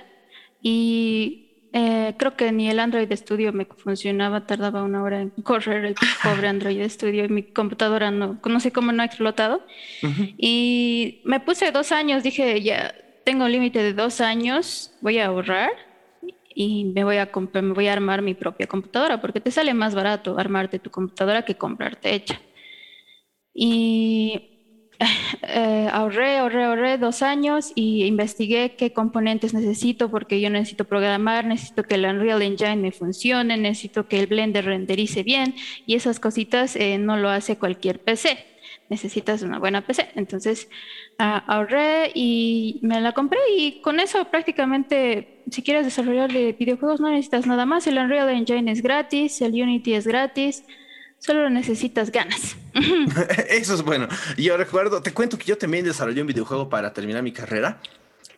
y 0.62 1.68
eh, 1.74 2.14
creo 2.18 2.38
que 2.38 2.52
ni 2.52 2.70
el 2.70 2.80
Android 2.80 3.12
Studio 3.14 3.52
me 3.52 3.66
funcionaba, 3.66 4.46
tardaba 4.46 4.84
una 4.84 5.04
hora 5.04 5.22
en 5.22 5.32
correr 5.32 5.84
el 5.86 5.96
pobre 6.24 6.48
Android 6.48 6.88
Studio 6.88 7.26
y 7.26 7.30
mi 7.30 7.44
computadora 7.44 8.12
no, 8.12 8.40
no 8.46 8.60
sé 8.60 8.72
cómo 8.72 8.92
no 8.92 9.02
ha 9.02 9.06
explotado. 9.06 9.66
Uh 10.02 10.08
-huh. 10.08 10.36
Y 10.38 11.22
me 11.26 11.40
puse 11.40 11.72
dos 11.72 11.92
años, 11.92 12.24
dije, 12.24 12.62
ya 12.62 12.94
tengo 13.26 13.46
un 13.46 13.52
límite 13.52 13.82
de 13.84 13.94
dos 13.94 14.22
años, 14.22 14.94
voy 15.02 15.18
a 15.18 15.26
ahorrar 15.28 15.72
y 16.56 16.86
me 16.86 17.04
voy 17.04 17.18
a 17.18 17.32
comprar, 17.32 17.64
me 17.64 17.74
voy 17.74 17.88
a 17.88 17.94
armar 17.94 18.22
mi 18.22 18.34
propia 18.36 18.68
computadora 18.68 19.20
porque 19.20 19.42
te 19.42 19.52
sale 19.52 19.74
más 19.74 19.96
barato 19.96 20.38
armarte 20.38 20.80
tu 20.80 20.90
computadora 20.92 21.44
que 21.44 21.56
comprarte 21.56 22.14
hecha. 22.14 22.40
Y 23.54 24.53
eh, 25.42 25.90
ahorré, 25.92 26.38
ahorré, 26.38 26.64
ahorré 26.64 26.98
dos 26.98 27.22
años 27.22 27.72
y 27.76 28.04
investigué 28.06 28.76
qué 28.76 28.94
componentes 28.94 29.54
necesito 29.54 30.10
porque 30.10 30.42
yo 30.42 30.50
necesito 30.50 30.86
programar, 30.86 31.46
necesito 31.46 31.84
que 31.84 31.96
el 31.96 32.06
Unreal 32.06 32.42
Engine 32.42 32.78
me 32.78 32.92
funcione, 32.92 33.58
necesito 33.58 34.08
que 34.08 34.20
el 34.20 34.28
Blender 34.28 34.66
renderice 34.66 35.24
bien 35.24 35.56
y 35.86 35.96
esas 35.96 36.20
cositas 36.20 36.76
eh, 36.76 36.98
no 36.98 37.18
lo 37.18 37.30
hace 37.30 37.58
cualquier 37.58 38.00
PC. 38.00 38.38
Necesitas 38.90 39.42
una 39.42 39.60
buena 39.60 39.86
PC. 39.86 40.10
Entonces 40.16 40.70
ah, 41.18 41.44
ahorré 41.48 42.12
y 42.14 42.80
me 42.82 43.02
la 43.02 43.14
compré 43.14 43.40
y 43.58 43.82
con 43.82 44.00
eso 44.00 44.26
prácticamente, 44.26 45.44
si 45.50 45.62
quieres 45.64 45.86
desarrollar 45.86 46.32
videojuegos 46.32 47.00
no 47.00 47.10
necesitas 47.10 47.48
nada 47.48 47.66
más. 47.66 47.88
El 47.88 47.98
Unreal 47.98 48.30
Engine 48.30 48.72
es 48.72 48.82
gratis, 48.82 49.42
el 49.42 49.54
Unity 49.54 49.94
es 49.94 50.06
gratis 50.06 50.64
Solo 51.26 51.50
necesitas 51.50 52.12
ganas. 52.12 52.58
Eso 53.50 53.76
es 53.76 53.82
bueno. 53.82 54.08
Yo 54.38 54.58
recuerdo, 54.58 55.02
te 55.02 55.14
cuento 55.14 55.38
que 55.38 55.46
yo 55.46 55.58
también 55.58 55.86
desarrollé 55.86 56.22
un 56.22 56.28
videojuego 56.28 56.70
para 56.70 56.94
terminar 56.94 57.24
mi 57.24 57.32
carrera 57.32 57.80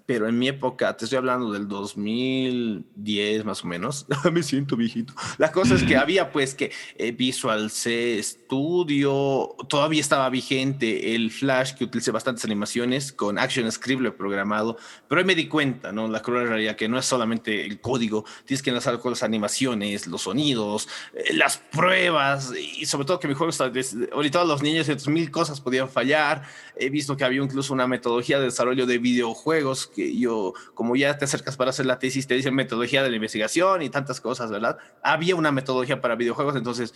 pero 0.06 0.28
en 0.28 0.38
mi 0.38 0.48
época, 0.48 0.96
te 0.96 1.06
estoy 1.06 1.18
hablando 1.18 1.52
del 1.52 1.68
2010 1.68 3.46
más 3.46 3.64
o 3.64 3.68
menos, 3.68 4.06
me 4.32 4.44
siento 4.44 4.76
viejito. 4.76 5.14
La 5.38 5.52
cosa 5.52 5.76
es 5.76 5.84
que 5.84 5.98
había 5.98 6.32
pues 6.32 6.54
que 6.54 6.72
eh, 6.98 7.12
Visual 7.12 7.72
C 7.72 8.22
Studio, 8.22 9.56
todavía 9.68 10.02
estaba 10.02 10.30
vigente 10.30 11.16
el 11.16 11.32
Flash 11.32 11.74
que 11.74 11.86
utilicé 11.86 12.12
bastantes 12.12 12.46
animaciones 12.46 13.12
con 13.12 13.40
Action 13.40 13.72
Scribble 13.72 14.12
programado, 14.12 14.78
pero 15.08 15.20
ahí 15.20 15.26
me 15.26 15.36
di 15.36 15.48
cuenta, 15.48 15.92
¿no? 15.92 16.08
La 16.08 16.22
cruel 16.22 16.48
realidad 16.48 16.76
que 16.76 16.88
no 16.88 17.00
es 17.00 17.06
solamente 17.06 17.66
el 17.66 17.82
código, 17.82 18.26
tienes 18.46 18.62
que 18.62 18.70
enlazar 18.70 19.00
con 19.00 19.12
las 19.12 19.24
animaciones, 19.24 20.06
los 20.06 20.24
sonidos, 20.24 20.88
eh, 21.14 21.34
las 21.34 21.58
pruebas 21.58 22.54
y 22.56 22.86
sobre 22.86 23.06
todo 23.06 23.20
que 23.20 23.28
mi 23.28 23.34
juego 23.34 23.50
está, 23.50 23.72
ahorita 24.12 24.44
los 24.44 24.62
niños 24.62 24.86
de 24.88 24.96
mil 25.12 25.32
cosas 25.32 25.62
podían 25.62 25.90
fallar, 25.90 26.44
he 26.76 26.90
visto 26.90 27.18
que 27.18 27.24
había 27.24 27.42
incluso 27.42 27.74
una 27.74 27.88
metodología 27.88 28.38
de 28.38 28.46
desarrollo 28.46 28.86
de 28.86 28.98
videojuegos 28.98 29.88
que 29.96 30.16
yo, 30.18 30.54
como 30.74 30.96
ya 30.96 31.18
te 31.18 31.26
acercas 31.26 31.56
para 31.58 31.70
hacer 31.70 31.86
la 31.86 31.98
tesis, 31.98 32.28
te 32.28 32.36
dicen 32.36 32.54
metodología 32.54 33.02
de 33.02 33.10
la 33.10 33.16
investigación 33.16 33.82
y 33.82 33.90
tantas 33.90 34.20
cosas, 34.20 34.52
¿verdad? 34.52 34.78
Había 35.02 35.36
una 35.36 35.52
metodología 35.52 36.02
para 36.02 36.16
videojuegos, 36.16 36.56
entonces 36.56 36.94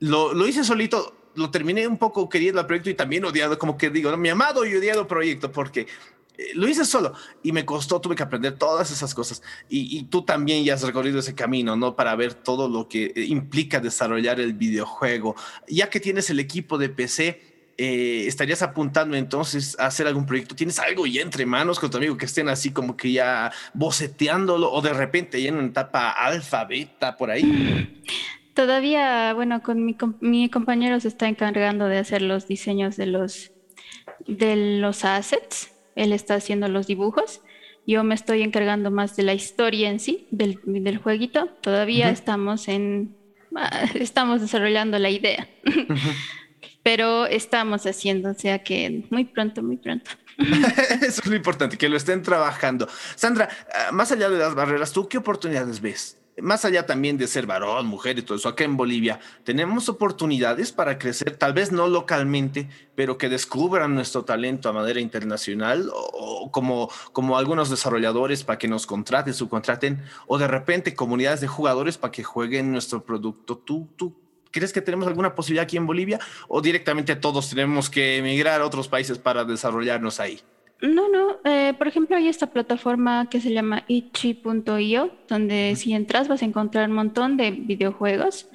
lo, 0.00 0.34
lo 0.34 0.46
hice 0.46 0.64
solito, 0.64 1.14
lo 1.34 1.50
terminé 1.50 1.86
un 1.86 1.98
poco 1.98 2.28
queriendo 2.28 2.60
el 2.60 2.66
proyecto 2.66 2.90
y 2.90 2.94
también 2.94 3.24
odiado, 3.24 3.58
como 3.58 3.78
que 3.78 3.90
digo, 3.90 4.14
mi 4.16 4.28
amado 4.28 4.66
y 4.66 4.74
odiado 4.74 5.06
proyecto, 5.06 5.52
porque 5.52 5.86
eh, 6.40 6.54
lo 6.54 6.68
hice 6.68 6.84
solo 6.84 7.12
y 7.42 7.52
me 7.52 7.66
costó, 7.66 8.00
tuve 8.00 8.16
que 8.16 8.22
aprender 8.22 8.56
todas 8.56 8.90
esas 8.90 9.14
cosas. 9.14 9.42
Y, 9.68 9.98
y, 9.98 10.04
tú 10.04 10.22
también 10.22 10.64
ya 10.64 10.74
has 10.74 10.82
recorrido 10.82 11.18
ese 11.18 11.34
camino, 11.34 11.76
¿no? 11.76 11.96
Para 11.96 12.16
ver 12.16 12.34
todo 12.34 12.68
lo 12.68 12.88
que 12.88 13.12
eh, 13.14 13.24
implica 13.26 13.78
desarrollar 13.80 14.40
el 14.40 14.54
videojuego. 14.54 15.36
Ya 15.68 15.90
que 15.90 16.00
tienes 16.00 16.30
el 16.30 16.40
equipo 16.40 16.78
de 16.78 16.88
PC, 16.88 17.49
eh, 17.82 18.26
estarías 18.26 18.60
apuntando 18.60 19.16
entonces 19.16 19.74
a 19.80 19.86
hacer 19.86 20.06
algún 20.06 20.26
proyecto? 20.26 20.54
¿Tienes 20.54 20.78
algo 20.78 21.06
ya 21.06 21.22
entre 21.22 21.46
manos 21.46 21.80
con 21.80 21.90
tu 21.90 21.96
amigo 21.96 22.18
que 22.18 22.26
estén 22.26 22.50
así 22.50 22.72
como 22.72 22.94
que 22.94 23.10
ya 23.10 23.50
boceteándolo 23.72 24.70
o 24.70 24.82
de 24.82 24.92
repente 24.92 25.40
ya 25.40 25.48
en 25.48 25.56
una 25.56 25.68
etapa 25.68 26.10
alfa, 26.10 26.66
beta, 26.66 27.16
por 27.16 27.30
ahí? 27.30 28.02
Todavía, 28.52 29.32
bueno, 29.32 29.62
con 29.62 29.82
mi, 29.82 29.96
mi 30.20 30.50
compañero 30.50 31.00
se 31.00 31.08
está 31.08 31.26
encargando 31.26 31.86
de 31.86 31.96
hacer 31.96 32.20
los 32.20 32.46
diseños 32.46 32.98
de 32.98 33.06
los, 33.06 33.50
de 34.26 34.78
los 34.78 35.06
assets. 35.06 35.72
Él 35.96 36.12
está 36.12 36.34
haciendo 36.34 36.68
los 36.68 36.86
dibujos. 36.86 37.40
Yo 37.86 38.04
me 38.04 38.14
estoy 38.14 38.42
encargando 38.42 38.90
más 38.90 39.16
de 39.16 39.22
la 39.22 39.32
historia 39.32 39.88
en 39.88 40.00
sí, 40.00 40.28
del, 40.30 40.60
del 40.66 40.98
jueguito. 40.98 41.46
Todavía 41.62 42.10
estamos 42.10 42.68
en, 42.68 43.16
ah, 43.56 43.86
estamos 43.94 44.42
desarrollando 44.42 44.98
la 44.98 45.08
idea 45.08 45.48
pero 46.82 47.26
estamos 47.26 47.86
haciendo, 47.86 48.30
o 48.30 48.34
sea 48.34 48.62
que 48.62 49.04
muy 49.10 49.24
pronto, 49.24 49.62
muy 49.62 49.76
pronto. 49.76 50.10
Eso 50.38 51.22
es 51.22 51.26
lo 51.26 51.36
importante, 51.36 51.76
que 51.76 51.88
lo 51.88 51.96
estén 51.96 52.22
trabajando. 52.22 52.88
Sandra, 53.14 53.48
ah, 53.74 53.92
más 53.92 54.10
allá 54.12 54.30
de 54.30 54.38
las 54.38 54.54
barreras, 54.54 54.92
¿tú 54.92 55.08
qué 55.08 55.18
oportunidades 55.18 55.80
ves? 55.80 56.16
Más 56.40 56.64
allá 56.64 56.86
también 56.86 57.18
de 57.18 57.26
ser 57.26 57.44
varón, 57.44 57.86
mujer 57.86 58.18
y 58.18 58.22
todo 58.22 58.38
eso, 58.38 58.48
acá 58.48 58.64
en 58.64 58.74
Bolivia, 58.74 59.20
¿tenemos 59.44 59.90
oportunidades 59.90 60.72
para 60.72 60.98
crecer, 60.98 61.36
tal 61.36 61.52
vez 61.52 61.70
no 61.70 61.86
localmente, 61.86 62.66
pero 62.94 63.18
que 63.18 63.28
descubran 63.28 63.94
nuestro 63.94 64.24
talento 64.24 64.70
a 64.70 64.72
manera 64.72 65.00
internacional 65.00 65.90
o, 65.92 66.50
como, 66.50 66.88
como 67.12 67.36
algunos 67.36 67.68
desarrolladores 67.68 68.42
para 68.42 68.58
que 68.58 68.68
nos 68.68 68.86
contraten, 68.86 69.34
subcontraten, 69.34 70.02
o 70.26 70.38
de 70.38 70.48
repente 70.48 70.94
comunidades 70.94 71.42
de 71.42 71.48
jugadores 71.48 71.98
para 71.98 72.12
que 72.12 72.24
jueguen 72.24 72.72
nuestro 72.72 73.04
producto? 73.04 73.58
¿Tú, 73.58 73.90
tú 73.96 74.29
¿Crees 74.50 74.72
que 74.72 74.80
tenemos 74.80 75.06
alguna 75.06 75.34
posibilidad 75.34 75.64
aquí 75.64 75.76
en 75.76 75.86
Bolivia 75.86 76.18
o 76.48 76.60
directamente 76.60 77.16
todos 77.16 77.50
tenemos 77.50 77.88
que 77.88 78.18
emigrar 78.18 78.60
a 78.60 78.66
otros 78.66 78.88
países 78.88 79.18
para 79.18 79.44
desarrollarnos 79.44 80.20
ahí? 80.20 80.40
No, 80.82 81.10
no. 81.10 81.36
Eh, 81.44 81.74
por 81.76 81.88
ejemplo, 81.88 82.16
hay 82.16 82.28
esta 82.28 82.46
plataforma 82.46 83.28
que 83.28 83.40
se 83.40 83.52
llama 83.52 83.84
itchy.io, 83.86 85.10
donde 85.28 85.74
si 85.76 85.92
entras 85.92 86.26
vas 86.26 86.40
a 86.40 86.46
encontrar 86.46 86.88
un 86.88 86.94
montón 86.94 87.36
de 87.36 87.50
videojuegos 87.50 88.48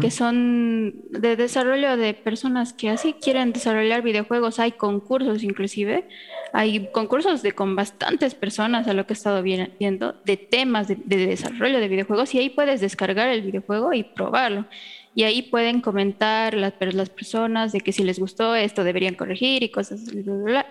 que 0.00 0.10
son 0.12 0.94
de 1.10 1.34
desarrollo 1.34 1.96
de 1.96 2.14
personas 2.14 2.72
que 2.72 2.90
así 2.90 3.14
quieren 3.14 3.52
desarrollar 3.52 4.02
videojuegos. 4.02 4.60
Hay 4.60 4.72
concursos 4.72 5.42
inclusive. 5.42 6.08
Hay 6.52 6.88
concursos 6.92 7.42
de 7.42 7.52
con 7.52 7.74
bastantes 7.74 8.34
personas, 8.34 8.86
a 8.86 8.92
lo 8.92 9.06
que 9.06 9.14
he 9.14 9.16
estado 9.16 9.42
viendo, 9.42 10.14
de 10.24 10.36
temas 10.36 10.86
de, 10.86 10.96
de 10.96 11.26
desarrollo 11.26 11.80
de 11.80 11.88
videojuegos 11.88 12.32
y 12.34 12.38
ahí 12.38 12.50
puedes 12.50 12.80
descargar 12.80 13.28
el 13.28 13.42
videojuego 13.42 13.92
y 13.92 14.04
probarlo 14.04 14.66
y 15.14 15.24
ahí 15.24 15.42
pueden 15.42 15.80
comentar 15.80 16.54
las, 16.54 16.74
las 16.80 17.10
personas 17.10 17.72
de 17.72 17.80
que 17.80 17.92
si 17.92 18.02
les 18.02 18.18
gustó 18.18 18.54
esto 18.54 18.84
deberían 18.84 19.14
corregir 19.14 19.62
y 19.62 19.70
cosas, 19.70 20.00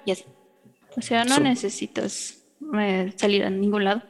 y 0.05 0.11
así. 0.11 0.23
O 0.97 1.01
sea, 1.01 1.23
no 1.23 1.39
necesitas 1.39 2.43
eh, 2.77 3.13
salir 3.15 3.43
a 3.43 3.49
ningún 3.49 3.85
lado 3.85 4.01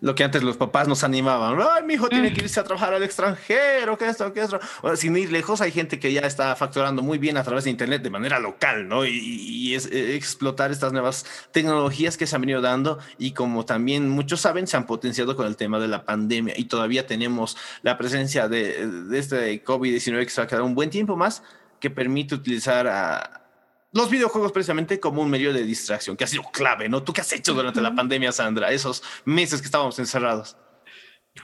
lo 0.00 0.14
que 0.14 0.24
antes 0.24 0.42
los 0.42 0.56
papás 0.56 0.86
nos 0.86 1.02
animaban. 1.04 1.58
Ay, 1.60 1.82
mi 1.84 1.94
hijo 1.94 2.08
tiene 2.08 2.32
que 2.32 2.42
irse 2.42 2.60
a 2.60 2.64
trabajar 2.64 2.94
al 2.94 3.02
extranjero, 3.02 3.98
que 3.98 4.08
esto, 4.08 4.32
que 4.32 4.42
esto. 4.42 4.60
sin 4.94 5.16
ir 5.16 5.32
lejos, 5.32 5.60
hay 5.60 5.72
gente 5.72 5.98
que 5.98 6.12
ya 6.12 6.20
está 6.20 6.54
facturando 6.56 7.02
muy 7.02 7.18
bien 7.18 7.36
a 7.36 7.42
través 7.42 7.64
de 7.64 7.70
Internet 7.70 8.02
de 8.02 8.10
manera 8.10 8.38
local, 8.38 8.88
¿no? 8.88 9.04
Y, 9.04 9.74
es, 9.74 9.86
eh, 9.86 10.14
explotar 10.14 10.70
estas 10.70 10.92
nuevas 10.92 11.26
tecnologías 11.52 12.16
que 12.16 12.26
se 12.26 12.34
han 12.34 12.42
venido 12.42 12.60
dando 12.60 12.98
y 13.18 13.32
como 13.32 13.64
también 13.64 14.08
muchos 14.08 14.40
saben, 14.40 14.66
se 14.66 14.76
han 14.76 14.86
potenciado 14.86 15.36
con 15.36 15.46
el 15.46 15.56
tema 15.56 15.78
de 15.78 15.88
la 15.88 16.04
pandemia 16.04 16.54
y 16.56 16.64
todavía 16.64 17.06
tenemos 17.06 17.56
la 17.82 17.98
presencia 17.98 18.48
de, 18.48 18.86
de 18.86 19.18
este 19.18 19.64
COVID-19 19.64 20.24
que 20.24 20.30
se 20.30 20.40
va 20.40 20.44
a 20.44 20.48
quedar 20.48 20.62
un 20.62 20.74
buen 20.74 20.90
tiempo 20.90 21.16
más 21.16 21.42
que 21.80 21.90
permite 21.90 22.34
utilizar 22.34 22.86
a, 22.86 23.47
los 23.92 24.10
videojuegos 24.10 24.52
precisamente 24.52 25.00
como 25.00 25.22
un 25.22 25.30
medio 25.30 25.52
de 25.52 25.64
distracción, 25.64 26.16
que 26.16 26.24
ha 26.24 26.26
sido 26.26 26.42
clave, 26.52 26.88
¿no? 26.88 27.02
¿Tú 27.02 27.12
qué 27.12 27.22
has 27.22 27.32
hecho 27.32 27.54
durante 27.54 27.80
la 27.80 27.94
pandemia, 27.94 28.32
Sandra? 28.32 28.70
Esos 28.70 29.02
meses 29.24 29.60
que 29.60 29.66
estábamos 29.66 29.98
encerrados. 29.98 30.56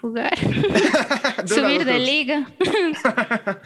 Jugar. 0.01 0.37
Subir 1.47 1.85
de 1.85 1.99
liga. 1.99 2.51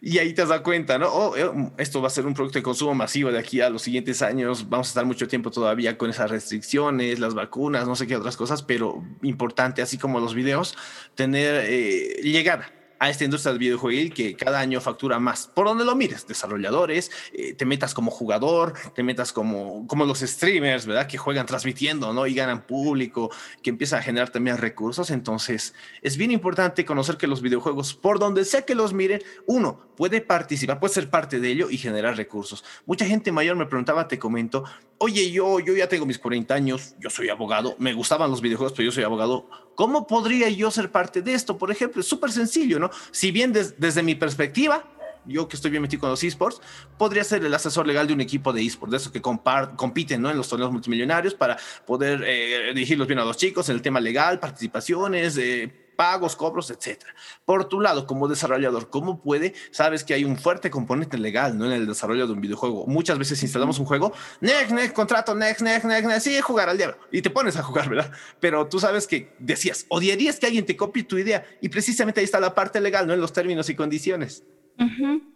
y 0.00 0.18
ahí 0.18 0.32
te 0.32 0.42
has 0.42 0.48
dado 0.48 0.62
cuenta, 0.62 0.98
¿no? 0.98 1.08
Oh, 1.08 1.36
eh, 1.36 1.70
esto 1.76 2.00
va 2.00 2.08
a 2.08 2.10
ser 2.10 2.26
un 2.26 2.34
producto 2.34 2.58
de 2.58 2.62
consumo 2.62 2.94
masivo 2.94 3.30
de 3.30 3.38
aquí 3.38 3.60
a 3.60 3.70
los 3.70 3.82
siguientes 3.82 4.22
años. 4.22 4.68
Vamos 4.68 4.88
a 4.88 4.90
estar 4.90 5.04
mucho 5.04 5.28
tiempo 5.28 5.50
todavía 5.50 5.96
con 5.96 6.10
esas 6.10 6.30
restricciones, 6.30 7.20
las 7.20 7.34
vacunas, 7.34 7.86
no 7.86 7.94
sé 7.94 8.06
qué 8.06 8.16
otras 8.16 8.36
cosas, 8.36 8.62
pero 8.62 9.04
importante, 9.22 9.82
así 9.82 9.98
como 9.98 10.18
los 10.18 10.34
videos, 10.34 10.76
tener 11.14 11.64
eh, 11.66 12.20
llegada 12.22 12.72
a 12.98 13.10
esta 13.10 13.24
industria 13.24 13.52
del 13.52 13.58
videojuego 13.58 14.14
que 14.14 14.34
cada 14.34 14.60
año 14.60 14.80
factura 14.80 15.18
más. 15.18 15.46
Por 15.46 15.66
donde 15.66 15.84
lo 15.84 15.94
mires, 15.94 16.26
desarrolladores, 16.26 17.10
eh, 17.32 17.54
te 17.54 17.64
metas 17.64 17.94
como 17.94 18.10
jugador, 18.10 18.74
te 18.94 19.02
metas 19.02 19.32
como, 19.32 19.86
como 19.86 20.04
los 20.04 20.20
streamers, 20.20 20.86
¿verdad? 20.86 21.06
Que 21.06 21.18
juegan 21.18 21.46
transmitiendo, 21.46 22.12
¿no? 22.12 22.26
Y 22.26 22.34
ganan 22.34 22.66
público, 22.66 23.30
que 23.62 23.70
empieza 23.70 23.98
a 23.98 24.02
generar 24.02 24.30
también 24.30 24.58
recursos. 24.58 25.10
Entonces, 25.10 25.74
es 26.02 26.16
bien 26.16 26.30
importante 26.30 26.84
conocer 26.84 27.16
que 27.16 27.26
los 27.26 27.42
videojuegos, 27.42 27.94
por 27.94 28.18
donde 28.18 28.44
sea 28.44 28.62
que 28.62 28.74
los 28.74 28.92
miren, 28.92 29.22
uno 29.46 29.88
puede 29.96 30.20
participar, 30.20 30.78
puede 30.78 30.94
ser 30.94 31.10
parte 31.10 31.40
de 31.40 31.48
ello 31.48 31.70
y 31.70 31.78
generar 31.78 32.16
recursos. 32.16 32.64
Mucha 32.86 33.04
gente 33.04 33.32
mayor 33.32 33.56
me 33.56 33.66
preguntaba, 33.66 34.08
te 34.08 34.18
comento, 34.18 34.64
oye, 34.98 35.30
yo, 35.30 35.60
yo 35.60 35.74
ya 35.74 35.88
tengo 35.88 36.06
mis 36.06 36.18
40 36.18 36.54
años, 36.54 36.94
yo 36.98 37.10
soy 37.10 37.28
abogado, 37.28 37.76
me 37.78 37.92
gustaban 37.92 38.30
los 38.30 38.40
videojuegos, 38.40 38.72
pero 38.72 38.86
yo 38.86 38.92
soy 38.92 39.04
abogado. 39.04 39.48
¿Cómo 39.78 40.08
podría 40.08 40.48
yo 40.48 40.72
ser 40.72 40.90
parte 40.90 41.22
de 41.22 41.34
esto? 41.34 41.56
Por 41.56 41.70
ejemplo, 41.70 42.00
es 42.00 42.08
súper 42.08 42.32
sencillo, 42.32 42.80
¿no? 42.80 42.90
Si 43.12 43.30
bien 43.30 43.52
desde 43.52 44.02
mi 44.02 44.16
perspectiva, 44.16 44.82
yo 45.24 45.46
que 45.46 45.54
estoy 45.54 45.70
bien 45.70 45.82
metido 45.82 46.00
con 46.00 46.10
los 46.10 46.24
esports, 46.24 46.60
podría 46.96 47.22
ser 47.22 47.44
el 47.44 47.54
asesor 47.54 47.86
legal 47.86 48.08
de 48.08 48.12
un 48.12 48.20
equipo 48.20 48.52
de 48.52 48.60
esports, 48.66 48.90
de 48.90 48.96
esos 48.96 49.12
que 49.12 49.22
compiten 49.22 50.20
¿no? 50.20 50.30
en 50.32 50.36
los 50.36 50.48
torneos 50.48 50.72
multimillonarios 50.72 51.32
para 51.32 51.56
poder 51.86 52.24
eh, 52.26 52.72
dirigirlos 52.74 53.06
bien 53.06 53.20
a 53.20 53.24
los 53.24 53.36
chicos 53.36 53.68
en 53.68 53.76
el 53.76 53.82
tema 53.82 54.00
legal, 54.00 54.40
participaciones, 54.40 55.38
eh, 55.38 55.72
pagos, 55.98 56.36
cobros, 56.36 56.70
etcétera. 56.70 57.12
Por 57.44 57.68
tu 57.68 57.80
lado, 57.80 58.06
como 58.06 58.28
desarrollador, 58.28 58.88
¿cómo 58.88 59.20
puede? 59.20 59.52
Sabes 59.72 60.04
que 60.04 60.14
hay 60.14 60.24
un 60.24 60.36
fuerte 60.36 60.70
componente 60.70 61.18
legal 61.18 61.58
¿no? 61.58 61.66
en 61.66 61.72
el 61.72 61.88
desarrollo 61.88 62.28
de 62.28 62.34
un 62.34 62.40
videojuego. 62.40 62.86
Muchas 62.86 63.18
veces 63.18 63.42
instalamos 63.42 63.80
un 63.80 63.84
juego, 63.84 64.12
next, 64.40 64.70
next, 64.70 64.94
contrato, 64.94 65.34
next, 65.34 65.60
next, 65.60 65.84
next, 65.86 66.06
next, 66.06 66.24
sí, 66.24 66.40
jugar 66.40 66.68
al 66.68 66.78
diablo. 66.78 66.98
Y 67.10 67.20
te 67.20 67.30
pones 67.30 67.56
a 67.56 67.64
jugar, 67.64 67.88
¿verdad? 67.88 68.12
Pero 68.38 68.68
tú 68.68 68.78
sabes 68.78 69.08
que 69.08 69.34
decías, 69.40 69.86
odiarías 69.88 70.38
que 70.38 70.46
alguien 70.46 70.64
te 70.64 70.76
copie 70.76 71.02
tu 71.02 71.18
idea. 71.18 71.44
Y 71.60 71.68
precisamente 71.68 72.20
ahí 72.20 72.24
está 72.24 72.38
la 72.38 72.54
parte 72.54 72.80
legal, 72.80 73.08
¿no? 73.08 73.12
En 73.12 73.20
los 73.20 73.32
términos 73.32 73.68
y 73.68 73.74
condiciones. 73.74 74.44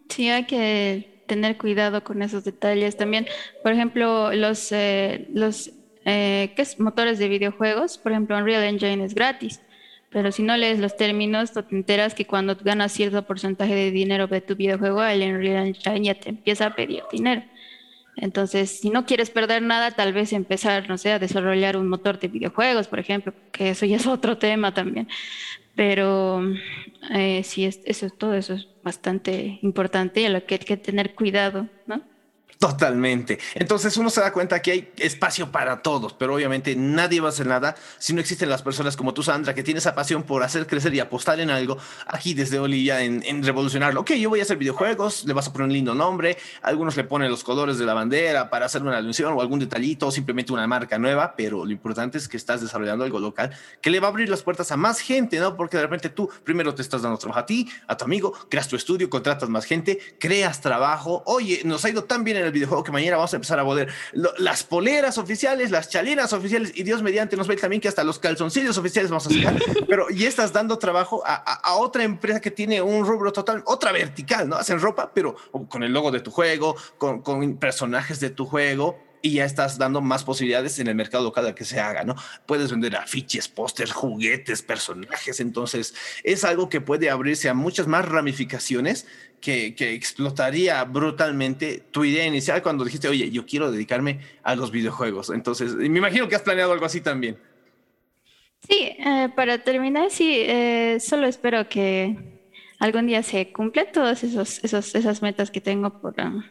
Sí, 0.07 0.29
hay 0.29 0.45
que 0.45 1.25
tener 1.27 1.57
cuidado 1.57 2.05
con 2.05 2.21
esos 2.21 2.45
detalles. 2.45 2.95
También, 2.95 3.27
por 3.63 3.73
ejemplo, 3.73 4.31
los, 4.31 4.71
eh, 4.71 5.27
los 5.33 5.71
¿qué 6.05 6.53
es? 6.55 6.79
motores 6.79 7.19
de 7.19 7.27
videojuegos, 7.27 7.97
por 7.97 8.13
ejemplo, 8.13 8.37
Unreal 8.37 8.63
Engine 8.63 9.03
es 9.03 9.13
gratis. 9.13 9.59
Pero 10.13 10.31
si 10.31 10.43
no 10.43 10.55
lees 10.55 10.79
los 10.79 10.95
términos, 10.95 11.53
te 11.53 11.65
enteras 11.71 12.13
que 12.13 12.25
cuando 12.25 12.55
ganas 12.55 12.91
cierto 12.91 13.25
porcentaje 13.25 13.73
de 13.73 13.91
dinero 13.91 14.27
de 14.27 14.41
tu 14.41 14.55
videojuego, 14.55 15.03
el 15.03 15.23
Unreal 15.23 15.67
Engine 15.67 16.03
ya 16.05 16.13
te 16.13 16.29
empieza 16.29 16.67
a 16.67 16.75
pedir 16.75 17.03
dinero. 17.11 17.43
Entonces, 18.15 18.79
si 18.79 18.91
no 18.91 19.07
quieres 19.07 19.31
perder 19.31 19.63
nada, 19.63 19.89
tal 19.91 20.13
vez 20.13 20.33
empezar, 20.33 20.87
no 20.87 20.99
sé, 20.99 21.11
a 21.11 21.19
desarrollar 21.19 21.77
un 21.77 21.87
motor 21.87 22.19
de 22.19 22.27
videojuegos, 22.27 22.87
por 22.87 22.99
ejemplo, 22.99 23.33
que 23.51 23.71
eso 23.71 23.87
ya 23.87 23.95
es 23.95 24.05
otro 24.07 24.37
tema 24.37 24.73
también. 24.73 25.07
Pero 25.75 26.43
eh, 27.11 27.41
sí, 27.43 27.65
eso, 27.65 28.09
todo 28.11 28.35
eso 28.35 28.53
es 28.53 28.67
bastante 28.83 29.57
importante 29.63 30.21
y 30.21 30.25
a 30.25 30.29
lo 30.29 30.45
que 30.45 30.55
hay 30.55 30.59
que 30.59 30.77
tener 30.77 31.15
cuidado, 31.15 31.67
¿no? 31.87 32.03
Totalmente. 32.63 33.39
Entonces 33.55 33.97
uno 33.97 34.09
se 34.09 34.21
da 34.21 34.31
cuenta 34.31 34.61
que 34.61 34.71
hay 34.71 34.91
espacio 34.95 35.51
para 35.51 35.81
todos, 35.81 36.13
pero 36.13 36.33
obviamente 36.33 36.77
nadie 36.77 37.19
va 37.19 37.27
a 37.27 37.31
hacer 37.31 37.45
nada 37.45 37.75
si 37.97 38.13
no 38.13 38.21
existen 38.21 38.47
las 38.47 38.61
personas 38.61 38.95
como 38.95 39.13
tú, 39.13 39.21
Sandra, 39.21 39.53
que 39.53 39.63
tiene 39.63 39.79
esa 39.79 39.93
pasión 39.93 40.23
por 40.23 40.43
hacer 40.43 40.65
crecer 40.65 40.93
y 40.93 41.01
apostar 41.01 41.41
en 41.41 41.49
algo 41.49 41.77
aquí 42.07 42.33
desde 42.33 42.59
Olivia 42.59 43.03
en, 43.03 43.21
en 43.25 43.43
revolucionarlo. 43.43 43.99
Ok, 43.99 44.11
yo 44.13 44.29
voy 44.29 44.39
a 44.39 44.43
hacer 44.43 44.55
videojuegos, 44.55 45.25
le 45.25 45.33
vas 45.33 45.49
a 45.49 45.51
poner 45.51 45.67
un 45.67 45.73
lindo 45.73 45.93
nombre, 45.93 46.37
algunos 46.61 46.95
le 46.95 47.03
ponen 47.03 47.29
los 47.29 47.43
colores 47.43 47.77
de 47.77 47.85
la 47.85 47.93
bandera 47.93 48.49
para 48.49 48.67
hacer 48.67 48.81
una 48.81 48.95
alusión 48.95 49.33
o 49.33 49.41
algún 49.41 49.59
detallito 49.59 50.07
o 50.07 50.11
simplemente 50.11 50.53
una 50.53 50.65
marca 50.65 50.97
nueva, 50.97 51.35
pero 51.35 51.65
lo 51.65 51.71
importante 51.73 52.17
es 52.17 52.29
que 52.29 52.37
estás 52.37 52.61
desarrollando 52.61 53.03
algo 53.03 53.19
local 53.19 53.51
que 53.81 53.89
le 53.89 53.99
va 53.99 54.07
a 54.07 54.11
abrir 54.11 54.29
las 54.29 54.41
puertas 54.41 54.71
a 54.71 54.77
más 54.77 55.01
gente, 55.01 55.37
¿no? 55.37 55.57
Porque 55.57 55.75
de 55.75 55.83
repente 55.83 56.07
tú 56.07 56.29
primero 56.45 56.73
te 56.73 56.81
estás 56.81 57.01
dando 57.01 57.17
trabajo 57.17 57.41
a 57.41 57.45
ti, 57.45 57.69
a 57.87 57.97
tu 57.97 58.05
amigo, 58.05 58.31
creas 58.47 58.69
tu 58.69 58.77
estudio, 58.77 59.09
contratas 59.09 59.49
más 59.49 59.65
gente, 59.65 59.99
creas 60.17 60.61
trabajo. 60.61 61.23
Oye, 61.25 61.59
nos 61.65 61.83
ha 61.83 61.89
ido 61.89 62.05
tan 62.05 62.23
bien 62.23 62.37
en 62.37 62.45
el 62.45 62.52
videojuego 62.53 62.83
que 62.83 62.91
mañana 62.91 63.17
vamos 63.17 63.33
a 63.33 63.35
empezar 63.35 63.59
a 63.59 63.65
poder 63.65 63.89
las 64.13 64.63
poleras 64.63 65.17
oficiales, 65.17 65.71
las 65.71 65.89
chalinas 65.89 66.31
oficiales 66.33 66.71
y 66.75 66.83
Dios 66.83 67.01
mediante 67.01 67.35
nos 67.35 67.47
ve 67.47 67.55
también 67.55 67.81
que 67.81 67.87
hasta 67.87 68.03
los 68.03 68.19
calzoncillos 68.19 68.77
oficiales 68.77 69.11
vamos 69.11 69.27
a 69.27 69.31
sacar. 69.31 69.55
Pero 69.87 70.09
ya 70.09 70.27
estás 70.27 70.53
dando 70.53 70.77
trabajo 70.77 71.23
a, 71.25 71.35
a, 71.35 71.75
otra 71.75 72.03
empresa 72.03 72.39
que 72.39 72.51
tiene 72.51 72.81
un 72.81 73.05
rubro 73.05 73.31
total, 73.31 73.63
otra 73.65 73.91
vertical, 73.91 74.47
¿no? 74.47 74.55
Hacen 74.55 74.79
ropa, 74.79 75.11
pero 75.13 75.35
con 75.67 75.83
el 75.83 75.91
logo 75.91 76.11
de 76.11 76.19
tu 76.19 76.31
juego, 76.31 76.75
con, 76.97 77.21
con 77.21 77.57
personajes 77.57 78.19
de 78.19 78.29
tu 78.29 78.45
juego 78.45 78.97
y 79.23 79.35
ya 79.35 79.45
estás 79.45 79.77
dando 79.77 80.01
más 80.01 80.25
posibilidades 80.25 80.77
en 80.79 80.87
el 80.87 80.95
mercado 80.95 81.23
local 81.23 81.47
a 81.47 81.55
que 81.55 81.63
se 81.63 81.79
haga, 81.79 82.03
¿no? 82.03 82.13
Puedes 82.45 82.69
vender 82.69 82.97
afiches, 82.97 83.47
pósters, 83.47 83.93
juguetes, 83.93 84.61
personajes, 84.61 85.39
entonces 85.39 85.95
es 86.23 86.43
algo 86.43 86.67
que 86.67 86.81
puede 86.81 87.09
abrirse 87.09 87.47
a 87.47 87.53
muchas 87.53 87.87
más 87.87 88.05
ramificaciones 88.05 89.07
que, 89.39 89.75
que, 89.75 89.93
explotaría 89.93 90.83
brutalmente 90.83 91.81
tu 91.89 92.03
idea 92.03 92.25
inicial 92.25 92.61
cuando 92.61 92.83
dijiste, 92.83 93.07
oye, 93.07 93.31
yo 93.31 93.45
quiero 93.45 93.71
dedicarme 93.71 94.19
a 94.43 94.55
los 94.55 94.71
videojuegos. 94.71 95.29
Entonces, 95.29 95.73
me 95.75 95.97
imagino 95.97 96.27
que 96.27 96.35
has 96.35 96.41
planeado 96.41 96.73
algo 96.73 96.85
así 96.85 96.99
también. 96.99 97.37
Sí, 98.67 98.95
eh, 98.97 99.29
para 99.35 99.57
terminar, 99.63 100.11
sí, 100.11 100.35
eh, 100.37 100.97
solo 100.99 101.27
espero 101.27 101.67
que 101.69 102.17
algún 102.79 103.07
día 103.07 103.23
se 103.23 103.53
cumplan 103.53 103.87
todas 103.93 104.23
esos, 104.23 104.63
esos, 104.63 104.95
esas 104.95 105.21
metas 105.21 105.49
que 105.49 105.61
tengo 105.61 106.01
por, 106.01 106.19
um, 106.21 106.43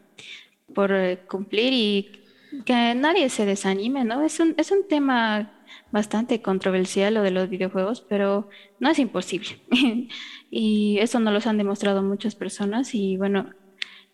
por 0.74 0.90
uh, 0.90 1.16
cumplir 1.28 1.72
y 1.72 2.21
que 2.64 2.94
nadie 2.94 3.28
se 3.28 3.46
desanime, 3.46 4.04
¿no? 4.04 4.22
Es 4.22 4.40
un, 4.40 4.54
es 4.58 4.70
un 4.70 4.86
tema 4.88 5.52
bastante 5.90 6.42
controversial 6.42 7.14
lo 7.14 7.22
de 7.22 7.30
los 7.30 7.48
videojuegos, 7.48 8.00
pero 8.00 8.48
no 8.80 8.90
es 8.90 8.98
imposible. 8.98 9.58
y 10.50 10.98
eso 11.00 11.20
nos 11.20 11.44
lo 11.44 11.50
han 11.50 11.58
demostrado 11.58 12.02
muchas 12.02 12.34
personas 12.34 12.94
y 12.94 13.16
bueno, 13.16 13.50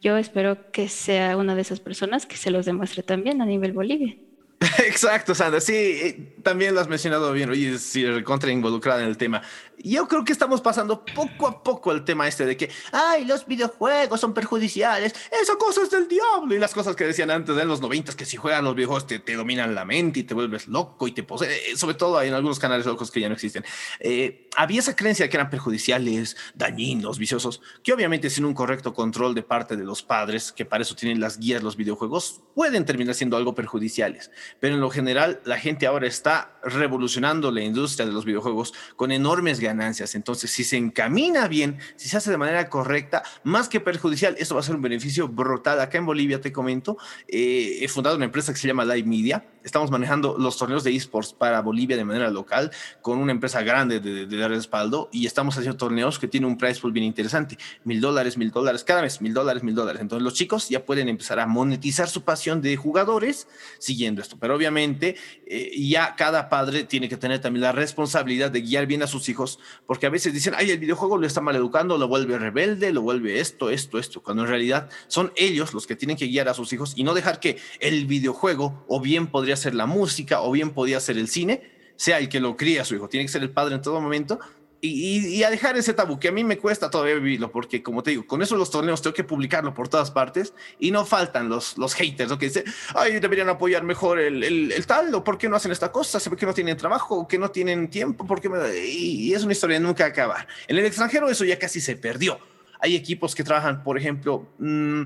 yo 0.01 0.17
espero 0.17 0.71
que 0.71 0.89
sea 0.89 1.37
una 1.37 1.55
de 1.55 1.63
esas 1.63 1.81
personas 1.81 2.27
que 2.27 2.37
se 2.37 2.51
los 2.51 2.67
demuestre 2.67 3.03
también 3.03 3.43
a 3.43 3.47
nivel 3.47 3.73
Bolivia. 3.73 4.17
Exacto, 4.79 5.35
Sandra. 5.37 5.61
Sí, 5.61 5.73
eh, 5.75 6.35
también 6.43 6.75
lo 6.75 6.81
has 6.81 6.89
mencionado 6.89 7.33
bien. 7.33 7.49
Oye, 7.51 7.79
sí, 7.79 8.05
contra 8.25 8.51
involucrada 8.51 9.03
en 9.03 9.09
el 9.09 9.17
tema. 9.17 9.43
Yo 9.81 10.09
creo 10.09 10.25
que 10.25 10.33
estamos 10.33 10.61
pasando 10.61 11.05
poco 11.05 11.47
a 11.47 11.63
poco 11.63 11.93
el 11.93 12.05
tema 12.05 12.27
este 12.27 12.45
de 12.45 12.57
que, 12.57 12.69
ay, 12.91 13.25
los 13.25 13.47
videojuegos 13.47 14.19
son 14.19 14.35
perjudiciales. 14.35 15.15
Eso 15.31 15.57
cosas 15.59 15.89
del 15.91 16.09
diablo. 16.09 16.53
Y 16.53 16.59
las 16.59 16.75
cosas 16.75 16.97
que 16.97 17.05
decían 17.05 17.31
antes 17.31 17.55
de 17.55 17.65
los 17.65 17.81
noventas, 17.81 18.17
que 18.17 18.25
si 18.25 18.37
juegan 18.37 18.65
los 18.65 18.75
videojuegos 18.75 19.07
te, 19.07 19.21
te, 19.21 19.35
dominan 19.35 19.77
la 19.77 19.85
mente 19.85 20.21
y 20.21 20.23
te 20.25 20.35
vuelves 20.35 20.67
loco 20.67 21.07
y 21.07 21.13
te 21.13 21.23
posee. 21.23 21.71
Eh, 21.71 21.77
sobre 21.77 21.95
todo 21.95 22.19
hay 22.19 22.27
en 22.29 22.35
algunos 22.35 22.59
canales 22.59 22.87
locos 22.87 23.13
que 23.13 23.21
ya 23.21 23.29
no 23.29 23.35
existen. 23.35 23.65
Eh, 24.01 24.49
había 24.57 24.81
esa 24.81 24.97
creencia 24.97 25.31
que 25.31 25.37
eran 25.37 25.51
perjudiciales, 25.51 26.37
dañinos, 26.57 27.21
viciosos, 27.21 27.61
que 27.85 27.93
obviamente 27.93 28.29
sin 28.31 28.45
un 28.45 28.55
correcto 28.55 28.93
control 28.93 29.37
de 29.37 29.45
parte 29.45 29.77
de 29.77 29.85
los 29.85 30.03
padres, 30.03 30.51
que 30.51 30.65
para 30.65 30.83
eso 30.83 30.97
tienen 30.97 31.21
las 31.21 31.39
guías 31.39 31.63
los 31.63 31.77
videojuegos, 31.77 32.41
pueden 32.57 32.85
terminar 32.85 33.15
siendo 33.15 33.37
algo 33.37 33.55
perjudiciales 33.55 34.33
pero 34.61 34.75
en 34.75 34.81
lo 34.81 34.91
general 34.91 35.41
la 35.45 35.59
gente 35.59 35.87
ahora 35.87 36.07
está 36.07 36.59
revolucionando 36.63 37.51
la 37.51 37.63
industria 37.63 38.07
de 38.07 38.13
los 38.13 38.25
videojuegos 38.25 38.75
con 38.97 39.13
enormes 39.13 39.61
ganancias. 39.61 40.15
Entonces, 40.15 40.51
si 40.51 40.65
se 40.65 40.77
encamina 40.77 41.49
bien, 41.49 41.79
si 41.97 42.09
se 42.09 42.17
hace 42.17 42.31
de 42.31 42.37
manera 42.37 42.69
correcta, 42.69 43.23
más 43.45 43.69
que 43.69 43.81
perjudicial, 43.81 44.37
esto 44.39 44.55
va 44.55 44.61
a 44.61 44.65
ser 44.65 44.77
un 44.77 44.83
beneficio 44.83 45.29
brutal. 45.29 45.81
Acá 45.81 45.99
en 45.99 46.07
Bolivia, 46.07 46.41
te 46.41 46.53
comento, 46.53 46.99
eh, 47.27 47.79
he 47.81 47.89
fundado 47.89 48.17
una 48.17 48.25
empresa 48.25 48.53
que 48.53 48.59
se 48.59 48.69
llama 48.69 48.85
Live 48.85 49.09
Media. 49.09 49.45
Estamos 49.63 49.91
manejando 49.91 50.37
los 50.39 50.57
torneos 50.57 50.85
de 50.85 50.95
esports 50.95 51.33
para 51.33 51.61
Bolivia 51.61 51.97
de 51.97 52.05
manera 52.05 52.31
local 52.31 52.71
con 53.03 53.19
una 53.19 53.33
empresa 53.33 53.63
grande 53.63 54.01
de, 54.01 54.27
de, 54.27 54.49
respaldo 54.49 55.11
y 55.13 55.27
estamos 55.27 55.57
haciendo 55.59 55.77
torneos 55.77 56.19
que 56.19 56.27
tienen 56.27 56.49
un 56.49 56.57
price 56.57 56.81
pool 56.81 56.93
bien 56.93 57.05
interesante. 57.05 57.59
Mil 57.85 58.01
dólares, 58.01 58.39
mil 58.39 58.51
dólares 58.51 58.83
cada 58.85 59.03
mes, 59.03 59.21
mil 59.21 59.35
dólares, 59.35 59.63
mil 59.63 59.75
dólares. 59.75 60.01
Entonces 60.01 60.23
los 60.23 60.35
chicos 60.35 60.69
ya 60.69 60.85
pueden 60.85 61.09
empezar 61.09 61.39
a 61.41 61.47
monetizar 61.47 62.09
su 62.09 62.23
pasión 62.23 62.63
de 62.63 62.77
jugadores 62.77 63.47
siguiendo 63.79 64.23
esto 64.23 64.38
pero 64.39 64.55
obviamente 64.55 65.17
eh, 65.47 65.73
ya 65.79 66.15
cada 66.17 66.49
padre 66.49 66.85
tiene 66.85 67.09
que 67.09 67.17
tener 67.17 67.41
también 67.41 67.63
la 67.63 67.73
responsabilidad 67.73 68.51
de 68.51 68.63
guiar 68.63 68.87
bien 68.87 69.03
a 69.03 69.07
sus 69.07 69.29
hijos, 69.29 69.59
porque 69.87 70.07
a 70.07 70.11
veces 70.11 70.33
dicen, 70.33 70.55
ay, 70.57 70.71
el 70.71 70.79
videojuego 70.79 71.17
lo 71.17 71.27
está 71.27 71.41
mal 71.41 71.57
educando, 71.57 71.99
lo 71.99 72.09
vuelve 72.09 72.39
rebelde, 72.39 72.93
lo 72.93 73.03
vuelve 73.03 73.41
esto, 73.41 73.71
esto, 73.71 73.99
esto, 73.99 74.23
cuando 74.23 74.45
en 74.45 74.49
realidad 74.49 74.89
son 75.07 75.33
ellos 75.37 75.75
los 75.75 75.87
que 75.87 75.97
tienen 75.97 76.17
que 76.17 76.27
guiar 76.27 76.49
a 76.49 76.55
sus 76.55 76.73
hijos 76.73 76.93
y 76.97 77.05
no 77.05 77.15
dejar 77.15 77.41
que 77.41 77.59
el 77.81 78.07
videojuego, 78.07 78.85
o 78.89 79.01
bien 79.01 79.27
podría 79.29 79.57
ser 79.57 79.75
la 79.75 79.87
música, 79.87 80.43
o 80.43 80.53
bien 80.53 80.71
podría 80.71 81.01
ser 81.01 81.19
el 81.19 81.29
cine, 81.29 81.77
sea 81.97 82.19
el 82.19 82.29
que 82.29 82.41
lo 82.41 82.57
cría 82.57 82.83
a 82.83 82.85
su 82.85 82.95
hijo, 82.95 83.09
tiene 83.09 83.27
que 83.27 83.33
ser 83.33 83.43
el 83.43 83.51
padre 83.51 83.75
en 83.75 83.83
todo 83.83 84.01
momento 84.01 84.39
y, 84.81 85.43
a 85.43 85.51
dejar 85.51 85.77
ese 85.77 85.93
tabú 85.93 86.19
que 86.19 86.29
a 86.29 86.33
mí 86.33 86.45
me 86.45 86.59
cuesta 86.59 86.91
todavía 86.91 87.15
vivirlo, 87.15 87.51
porque 87.51 87.83
como 87.83 88.03
te 88.03 88.11
digo, 88.11 88.27
con 88.27 88.43
eso 88.43 88.57
los 88.57 88.71
torneos 88.71 89.03
tengo 89.03 89.15
que 89.15 89.25
publicarlo 89.25 89.75
por 89.75 89.89
todas 89.89 90.11
partes 90.11 90.55
y 90.79 90.91
no 90.91 91.05
faltan 91.05 91.49
los, 91.49 91.77
los 91.79 91.95
haters, 91.95 92.31
¿no? 92.31 92.39
que 92.39 92.47
dicen, 92.47 92.65
ay, 92.95 93.19
deberían 93.19 93.49
apoyar 93.49 93.83
mejor 93.83 94.21
el, 94.21 94.43
el, 94.45 94.87
tal, 94.87 95.15
o 95.15 95.25
por 95.25 95.39
qué 95.39 95.49
no 95.49 95.57
hacen 95.57 95.73
esta 95.73 95.91
cosa, 95.91 96.21
se 96.21 96.31
ve 96.31 96.37
que 96.37 96.47
no 96.47 96.55
tienen 96.55 96.77
trabajo, 96.77 97.17
o 97.17 97.29
que 97.29 97.39
no 97.39 97.51
tienen 97.51 97.89
tiempo, 97.89 98.27
porque 98.27 98.49
y, 98.85 99.33
es 99.33 99.43
una 99.43 99.53
historia 99.53 99.79
de 99.79 99.85
nunca 99.85 100.07
acabar. 100.07 100.47
En 100.67 100.77
el 100.77 100.85
extranjero 100.85 101.29
eso 101.29 101.45
ya 101.45 101.59
casi 101.59 101.81
se 101.81 101.97
perdió. 101.97 102.39
Hay 102.81 102.95
equipos 102.95 103.35
que 103.35 103.43
trabajan, 103.43 103.83
por 103.83 103.99
ejemplo, 103.99 104.47
mmm, 104.59 105.03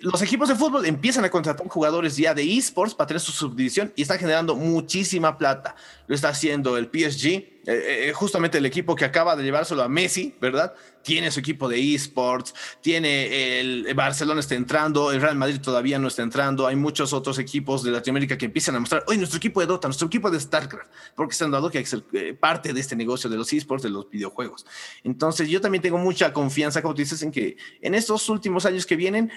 los 0.00 0.22
equipos 0.22 0.48
de 0.48 0.54
fútbol 0.54 0.86
empiezan 0.86 1.24
a 1.24 1.30
contratar 1.30 1.66
jugadores 1.68 2.16
ya 2.16 2.32
de 2.34 2.42
esports 2.56 2.94
para 2.94 3.08
tener 3.08 3.20
su 3.20 3.32
subdivisión 3.32 3.92
y 3.96 4.02
están 4.02 4.18
generando 4.18 4.56
muchísima 4.56 5.36
plata. 5.36 5.76
Lo 6.06 6.14
está 6.14 6.30
haciendo 6.30 6.76
el 6.78 6.86
PSG, 6.86 7.59
eh, 7.70 8.08
eh, 8.08 8.12
justamente 8.12 8.58
el 8.58 8.66
equipo 8.66 8.96
que 8.96 9.04
acaba 9.04 9.36
de 9.36 9.44
llevárselo 9.44 9.82
a 9.82 9.88
Messi, 9.88 10.34
¿verdad? 10.40 10.74
Tiene 11.02 11.30
su 11.30 11.38
equipo 11.38 11.68
de 11.68 11.94
esports, 11.94 12.52
tiene 12.80 13.60
el, 13.60 13.94
Barcelona 13.94 14.40
está 14.40 14.56
entrando, 14.56 15.12
el 15.12 15.20
Real 15.20 15.36
Madrid 15.36 15.60
todavía 15.60 15.98
no 16.00 16.08
está 16.08 16.22
entrando, 16.22 16.66
hay 16.66 16.74
muchos 16.74 17.12
otros 17.12 17.38
equipos 17.38 17.84
de 17.84 17.92
Latinoamérica 17.92 18.36
que 18.36 18.46
empiezan 18.46 18.74
a 18.74 18.80
mostrar, 18.80 19.04
oye, 19.06 19.18
nuestro 19.18 19.38
equipo 19.38 19.60
de 19.60 19.66
Dota, 19.66 19.86
nuestro 19.86 20.08
equipo 20.08 20.30
de 20.30 20.40
StarCraft, 20.40 20.90
porque 21.14 21.34
se 21.34 21.44
han 21.44 21.52
dado 21.52 21.70
que 21.70 21.84
eh, 22.12 22.34
parte 22.34 22.72
de 22.72 22.80
este 22.80 22.96
negocio 22.96 23.30
de 23.30 23.36
los 23.36 23.52
esports, 23.52 23.84
de 23.84 23.90
los 23.90 24.10
videojuegos. 24.10 24.66
Entonces, 25.04 25.48
yo 25.48 25.60
también 25.60 25.80
tengo 25.80 25.98
mucha 25.98 26.32
confianza, 26.32 26.82
como 26.82 26.94
tú 26.94 27.02
dices, 27.02 27.22
en 27.22 27.30
que 27.30 27.56
en 27.80 27.94
estos 27.94 28.28
últimos 28.28 28.66
años 28.66 28.84
que 28.84 28.96
vienen 28.96 29.30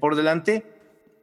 por 0.00 0.16
delante, 0.16 0.75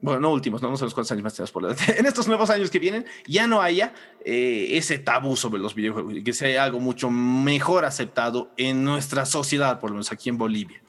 bueno, 0.04 0.20
no 0.20 0.34
últimos, 0.34 0.62
no, 0.62 0.76
sé 0.76 0.84
los 0.84 0.94
cuántos 0.94 1.13
años 1.13 1.24
más 1.24 1.34
tenemos 1.34 1.52
por 1.54 1.63
delante, 1.63 1.98
en 1.98 2.06
estos 2.06 2.28
nuevos 2.28 2.50
años 2.50 2.70
que 2.70 2.78
vienen, 2.78 3.06
ya 3.26 3.48
no 3.48 3.62
haya 3.62 3.94
eh, 4.26 4.68
ese 4.72 5.00
tabú 5.00 5.38
sobre 5.38 5.62
los 5.62 5.74
videojuegos 5.74 6.16
y 6.16 6.24
que 6.26 6.34
sea 6.34 6.66
algo 6.66 6.82
mucho 6.82 7.10
mejor 7.10 7.86
aceptado 7.86 8.52
en 8.58 8.84
nuestra 8.84 9.26
sociedad, 9.26 9.80
por 9.80 9.92
lo 9.92 9.96
menos 9.96 10.12
aquí 10.12 10.28
en 10.28 10.38
Bolivia. 10.38 10.82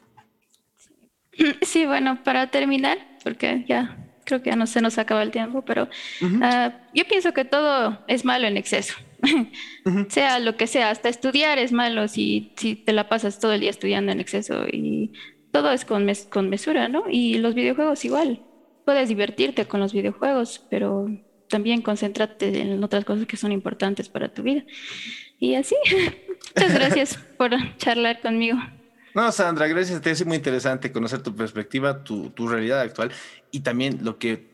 Sí, 1.63 1.87
bueno, 1.87 2.25
para 2.25 2.51
terminar, 2.51 2.99
porque 3.23 3.65
ya 3.69 3.97
creo 4.25 4.43
que 4.43 4.51
ya 4.51 4.57
no 4.57 4.67
se 4.67 4.81
nos 4.81 4.99
acaba 4.99 5.23
el 5.23 5.31
tiempo, 5.31 5.63
pero 5.63 5.89
ah, 6.43 6.73
yo 6.93 7.05
pienso 7.05 7.33
que 7.33 7.45
todo 7.45 8.05
es 8.09 8.25
malo 8.25 8.49
en 8.49 8.57
exceso. 8.57 8.95
Sea 10.09 10.41
lo 10.41 10.57
que 10.57 10.67
sea, 10.67 10.91
hasta 10.91 11.09
estudiar 11.09 11.59
es 11.59 11.71
malo 11.71 12.09
si, 12.09 12.53
si 12.57 12.75
te 12.75 12.93
la 12.93 13.09
pasas 13.09 13.39
todo 13.39 13.53
el 13.53 13.61
día 13.61 13.71
estudiando 13.71 14.11
en 14.11 14.21
exceso 14.21 14.67
y 14.67 15.13
todo 15.53 15.71
es 15.71 15.85
con, 15.85 16.11
con 16.31 16.51
mesura, 16.51 16.89
¿no? 16.89 17.05
Y 17.09 17.39
los 17.39 17.55
videojuegos 17.55 18.05
igual 18.05 18.44
puedes 18.85 19.09
divertirte 19.09 19.67
con 19.67 19.81
los 19.81 19.93
videojuegos, 19.93 20.65
pero 20.71 21.09
también 21.49 21.83
concéntrate 21.83 22.61
en 22.61 22.83
otras 22.83 23.05
cosas 23.05 23.27
que 23.27 23.37
son 23.37 23.53
importantes 23.53 24.09
para 24.09 24.33
tu 24.33 24.43
vida. 24.43 24.65
Y 25.39 25.55
así, 25.55 25.77
muchas 26.57 26.75
gracias 26.75 27.19
por 27.37 27.51
charlar 27.77 28.21
conmigo. 28.21 28.59
No, 29.15 29.31
Sandra, 29.31 29.69
gracias. 29.69 30.01
Te 30.01 30.11
es 30.11 30.27
muy 30.27 30.37
interesante 30.37 30.91
conocer 30.91 31.23
tu 31.23 31.35
perspectiva, 31.35 32.03
tu, 32.03 32.31
tu 32.31 32.49
realidad 32.49 32.81
actual 32.81 33.13
y 33.51 33.61
también 33.61 34.01
lo 34.03 34.19
que 34.19 34.53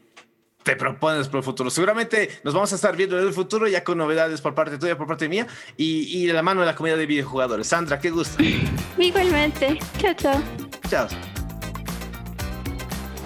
te 0.62 0.77
propones 0.77 1.29
por 1.29 1.38
el 1.38 1.45
futuro. 1.45 1.71
Seguramente 1.71 2.29
nos 2.45 2.53
vamos 2.53 2.71
a 2.73 2.77
estar 2.77 2.95
viendo 2.95 3.19
en 3.19 3.27
el 3.27 3.33
futuro 3.33 3.66
ya 3.66 3.83
con 3.83 3.97
novedades 3.97 4.43
por 4.43 4.55
parte 4.55 4.77
tuya, 4.77 4.99
por 4.99 5.07
parte 5.07 5.29
mía 5.29 5.47
y, 5.79 6.23
y 6.23 6.27
de 6.27 6.35
la 6.35 6.43
mano 6.43 6.61
de 6.61 6.66
la 6.66 6.75
comunidad 6.75 6.99
de 6.99 7.07
videojugadores. 7.07 7.66
Sandra, 7.66 7.99
qué 7.99 8.11
gusto. 8.11 8.43
Igualmente. 8.99 9.79
Chao, 9.99 10.14
chao. 10.14 10.43
Chao. 10.90 11.09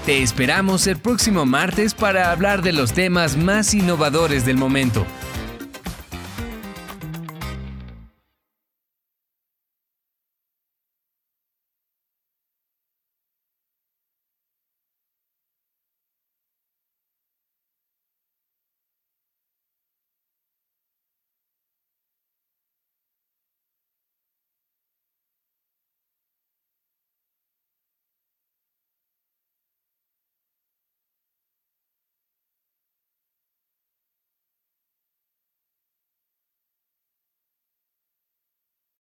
Te 0.07 0.23
esperamos 0.23 0.87
el 0.87 0.99
próximo 0.99 1.47
martes 1.47 1.95
para 1.95 2.31
hablar 2.31 2.61
de 2.61 2.75
los 2.75 2.93
temas 2.93 3.39
más 3.39 3.73
innovadores 3.73 4.45
del 4.45 4.59
momento. 4.59 5.07